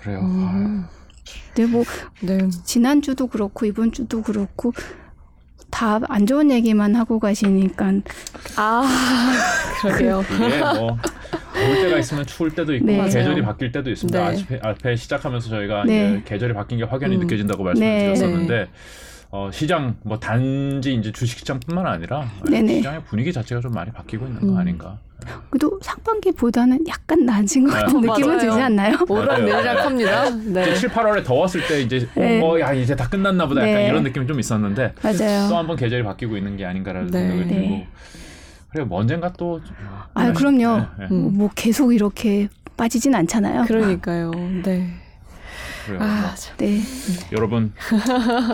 [0.03, 0.21] 그래요.
[0.23, 0.85] 음.
[1.55, 1.85] 근데 뭐
[2.23, 2.49] 네.
[2.65, 4.73] 지난 주도 그렇고 이번 주도 그렇고
[5.71, 7.93] 다 안 좋은 얘기만 하고 가시니까
[8.57, 8.83] 아
[9.83, 10.19] 그러게요.
[10.19, 10.99] 아, 이게 뭐
[11.55, 13.03] 더울 때가 있으면 추울 때도 있고 네.
[13.05, 13.43] 계절이.
[13.43, 14.31] 바뀔 때도 있습니다.
[14.31, 14.43] 네.
[14.43, 16.11] 앞에, 앞에 시작하면서 저희가 네.
[16.11, 17.21] 이제 계절이 바뀐 게 확연히 음.
[17.21, 18.09] 느껴진다고 네.
[18.09, 18.69] 말씀드렸었는데
[19.33, 22.77] 어, 시장 뭐 단지 이제 주식시장뿐만 아니라 네네.
[22.77, 24.55] 시장의 분위기 자체가 좀 많이 바뀌고 있는 음.
[24.55, 24.99] 거 아닌가.
[25.51, 27.81] 그래도 상반기보다는 약간 낮은 것 네.
[27.81, 28.39] 같은 느낌은 맞아요.
[28.41, 28.93] 들지 않나요?
[29.09, 29.23] 맞아요.
[29.23, 30.31] 오락 내리락 합니다.
[30.31, 30.63] 네.
[30.63, 32.41] 이제 7, 8월에 더웠을 때 이제 네.
[32.43, 33.89] 어, 야 이제 다 끝났나 보다 약간 네.
[33.89, 35.57] 이런 느낌이 좀 있었는데 또 맞아요.
[35.57, 37.19] 한번 계절이 바뀌고 있는 게 아닌가라는 네.
[37.21, 37.89] 생각이 들고 네.
[38.71, 39.61] 그리고 뭐 언젠가 또
[40.15, 40.79] 아, 그럼요.
[40.79, 41.07] 네, 네.
[41.11, 41.37] 음.
[41.37, 43.65] 뭐 계속 이렇게 빠지진 않잖아요.
[43.65, 44.31] 그러니까요.
[44.65, 44.89] 네.
[45.89, 46.57] 뭐 아, 참.
[46.59, 46.81] 네.
[47.33, 47.73] 여러분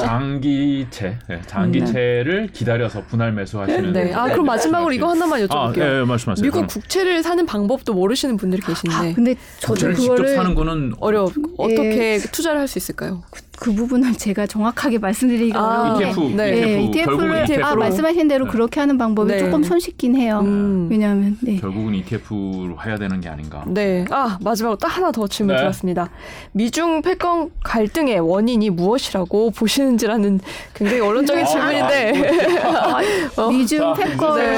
[0.01, 4.13] 장기채 네, 장기채를 기다려서 분할 매수하시는 네.
[4.15, 5.81] 아, 그럼 마지막으로 이거 하나만 아, 여쭤볼게요.
[5.81, 6.43] 예, 예, 말씀하세요.
[6.43, 10.93] 미국 그럼 국채를 사는 방법도 모르시는 분들이 계신데 근데 저도 국채를 직접 그거를 사는 거는
[11.01, 11.43] 어려 예.
[11.59, 13.23] 어떻게 투자를 할 수 있을까요?
[13.59, 16.51] 그 부분은 제가 정확하게 말씀드리기가 아, 어려운데 ETF, 네.
[16.51, 18.51] 네, ETF, 결국은 ETF를 아 말씀하신 대로 네.
[18.51, 19.39] 그렇게 하는 방법이 네.
[19.39, 20.41] 조금 손쉽긴 해요.
[20.45, 20.89] 음.
[20.91, 21.57] 왜냐하면 네.
[21.57, 23.65] 결국은 ETF로 해야 되는 게 아닌가.
[23.67, 24.05] 네.
[24.11, 25.61] 아, 마지막으로 딱 하나 더 질문 네.
[25.63, 26.11] 드렸습니다.
[26.53, 30.41] 미중 패권 갈등의 원인이 무엇이라고 보시는지라는
[30.75, 32.61] 굉장히 원론적인 아, 질문인데.
[32.63, 33.01] 아,
[33.37, 33.51] 어.
[33.51, 34.39] 미중 자, 패권.
[34.39, 34.57] 네.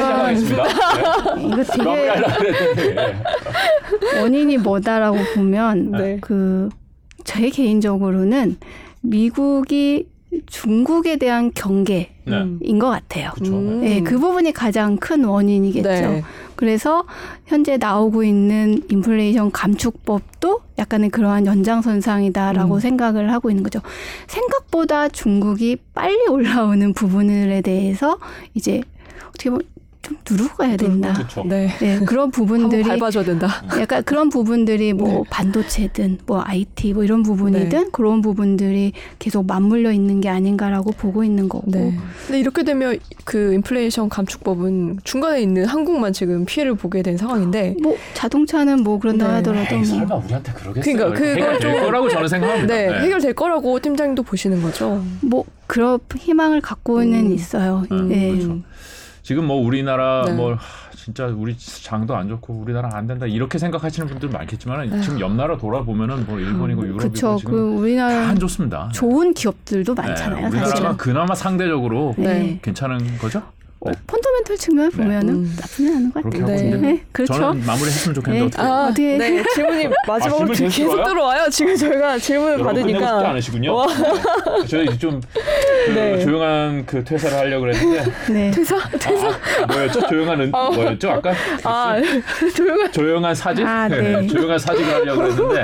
[1.39, 3.15] 이거 되게.
[4.21, 6.19] 원인이 뭐다라고 보면 네.
[6.21, 8.57] 그제 개인적으로는
[9.09, 10.07] 미국이
[10.47, 12.37] 중국에 대한 경계인 네.
[12.37, 12.79] 음.
[12.79, 13.31] 것 같아요.
[13.35, 13.57] 그쵸.
[13.57, 13.81] 음.
[13.81, 15.89] 네, 그 부분이 가장 큰 원인이겠죠.
[15.89, 16.23] 네.
[16.55, 17.05] 그래서
[17.47, 22.81] 현재 나오고 있는 인플레이션 감축법도 약간의 그러한 연장선상이다라고 음.
[22.81, 23.81] 생각을 하고 있는 거죠.
[24.27, 28.19] 생각보다 중국이 빨리 올라오는 부분들에 대해서
[28.55, 28.83] 이제
[29.29, 29.63] 어떻게 보면
[30.09, 31.13] 좀 누르고 가야 된다.
[31.13, 31.45] 그렇죠.
[31.45, 31.69] 네.
[31.81, 33.49] 네, 그런 부분들이 밟아줘야 된다.
[33.79, 35.23] 약간 그런 부분들이 뭐 네.
[35.31, 37.85] 반도체든 뭐 IT 뭐 이런 부분이든 네.
[37.93, 41.71] 그런 부분들이 계속 맞물려 있는 게 아닌가라고 보고 있는 거고.
[41.71, 41.95] 네.
[42.27, 47.97] 근데 이렇게 되면 그 인플레이션 감축법은 중간에 있는 한국만 지금 피해를 보게 된 상황인데 뭐
[48.15, 49.35] 자동차는 뭐 그런다 네.
[49.35, 50.95] 하더라도 에이, 뭐 설마 우리한테 그러겠어요?
[50.97, 52.75] 그러니까 그걸 해결될 좀- 거라고 저는 생각합니다.
[52.75, 52.99] 네, 네.
[53.01, 55.03] 해결될 거라고 팀장님도 보시는 거죠.
[55.21, 57.33] 뭐 그런 희망을 갖고는 음.
[57.33, 57.85] 있어요.
[57.93, 58.31] 음, 네.
[58.31, 58.59] 그렇죠.
[59.29, 60.33] 지금 뭐 우리나라 네.
[60.33, 60.59] 뭐 하,
[60.97, 65.03] 진짜 우리 장도 안 좋고 우리나라 안 된다 이렇게 생각하시는 분들 많겠지만 에휴.
[65.03, 67.37] 지금 옆 나라 돌아보면은 뭐 일본이고 유럽이고 그렇죠.
[67.37, 68.89] 지금 그다 우리나라 안 좋습니다.
[68.95, 70.47] 좋은 기업들도 네, 많잖아요.
[70.47, 70.97] 우리나라가 사실은.
[70.97, 72.59] 그나마 상대적으로 네.
[72.63, 73.43] 괜찮은 거죠?
[73.81, 74.97] 어, 펀더멘털 측면 네.
[74.97, 75.57] 보면은 음.
[75.57, 76.57] 나쁘지 않은 것 그렇게 같아요.
[76.57, 76.77] 하고 네.
[76.95, 77.33] 네, 그렇죠.
[77.35, 78.47] 저는 마무리했으면 좋겠는데 네.
[78.47, 79.45] 어떻게 아, 어떻게- 네.
[79.55, 81.09] 질문이 마지막으로 질문 계속 들어와요?
[81.09, 81.47] 들어와요.
[81.51, 83.29] 지금 저희가 질문을 받으니까.
[83.31, 83.75] 않으시군요.
[83.75, 83.87] 와.
[83.87, 84.67] 네.
[84.67, 85.21] 저희 좀
[85.87, 86.19] 그, 네.
[86.19, 88.51] 조용한 그 퇴사를 하려고 그랬는데 네.
[88.51, 88.77] 퇴사?
[88.99, 89.29] 퇴사?
[89.29, 90.09] 아, 뭐였죠?
[90.09, 91.11] 조용한 은, 뭐였죠?
[91.11, 91.97] 아까 아,
[92.57, 92.91] 조용한.
[92.93, 93.65] 조용한 사직?
[93.65, 94.27] 아, 네.
[94.27, 95.63] 조용한 사직을 하려고 그랬는데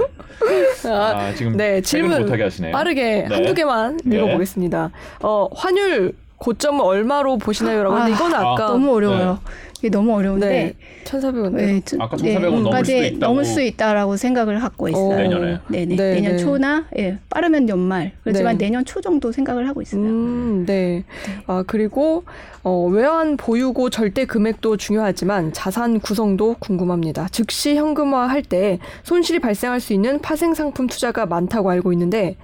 [0.87, 2.71] 아, 아, 지금 네, 질문 못하게 하시네요.
[2.71, 3.35] 빠르게 네.
[3.35, 4.19] 한두 개만 네.
[4.19, 4.91] 읽어보겠습니다.
[5.23, 9.39] 어, 환율 고점을 얼마로 보시나요?라고 하는데 아, 이건 아까 너무 어려워요.
[9.79, 10.49] 이게 너무 어려운데.
[10.49, 10.75] 네,
[11.05, 11.51] 1,400원.
[11.57, 13.19] 네, 저- 아까 1,400원 넘을 수도 있다고.
[13.19, 15.15] 넘을 수 있다라고 생각을 갖고 있어요.
[15.15, 15.17] 어.
[15.17, 15.59] 내년에.
[15.69, 15.97] 네네.
[15.97, 16.39] 네, 내년 네.
[16.39, 18.13] 초나 예, 빠르면 연말.
[18.23, 18.67] 그렇지만 네.
[18.67, 20.01] 내년 초 정도 생각을 하고 있어요.
[20.01, 21.05] 음, 네.
[21.47, 22.25] 아, 그리고
[22.63, 27.29] 어, 외환 보유고 절대 금액도 중요하지만 자산 구성도 궁금합니다.
[27.31, 32.37] 즉시 현금화할 때 손실이 발생할 수 있는 파생 상품 투자가 많다고 알고 있는데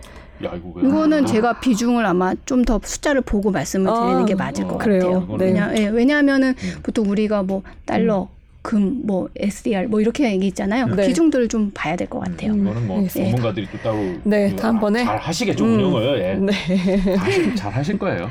[0.45, 4.35] 야, 이거 왜- 이거는 제가 비중을 아마 좀 더 숫자를 보고 말씀을 드리는 아, 게
[4.35, 5.21] 맞을 것 그래요?
[5.27, 5.37] 같아요.
[5.39, 5.45] 네.
[5.47, 6.75] 왜냐, 예, 왜냐하면은 음.
[6.83, 8.29] 보통 우리가 뭐 달러,
[8.63, 10.87] 금, 뭐 SDR 뭐 이렇게 얘기 있잖아요.
[10.87, 11.07] 네.
[11.07, 12.53] 비중들을 좀 봐야 될 것 같아요.
[12.53, 12.61] 음.
[12.63, 13.31] 이거는 뭐 알겠습니다.
[13.31, 15.03] 전문가들이 또 따로 네, 그 다음번에.
[15.05, 15.75] 잘 하시겠죠 음.
[15.75, 16.35] 운영을 예.
[16.35, 17.17] 네.
[17.17, 18.29] 잘, 잘 하실 거예요.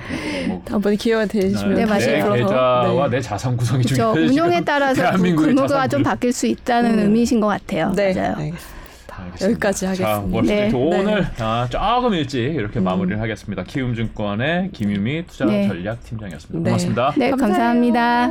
[0.48, 2.00] 뭐, 다음번에 기회가 되시면 네, 맞아요.
[2.00, 3.16] 내 들어서 계좌와 네.
[3.18, 4.14] 내 자산 구성이 그렇죠.
[4.14, 4.32] 중요해요.
[4.52, 6.04] 지금 따라서 그 대한민국의 금액가 좀.
[6.04, 7.00] 바뀔 수 있다는 음.
[7.00, 7.92] 의미이신 것 같아요.
[7.96, 8.36] 네, 맞아요.
[8.38, 8.79] 알겠습니다.
[9.26, 9.46] 알겠습니다.
[9.52, 10.38] 여기까지 자, 하겠습니다.
[10.38, 11.00] 월스트리트 네.
[11.00, 12.84] 오늘 아, 조금 일찍 이렇게 음.
[12.86, 13.64] 마무리를 하겠습니다.
[13.64, 15.68] 키움증권의 김유미 투자 네.
[15.68, 16.60] 전략 팀장이었습니다.
[16.60, 16.70] 네.
[16.70, 17.14] 고맙습니다.
[17.18, 17.54] 네, 감사해요.
[17.54, 18.30] 감사합니다.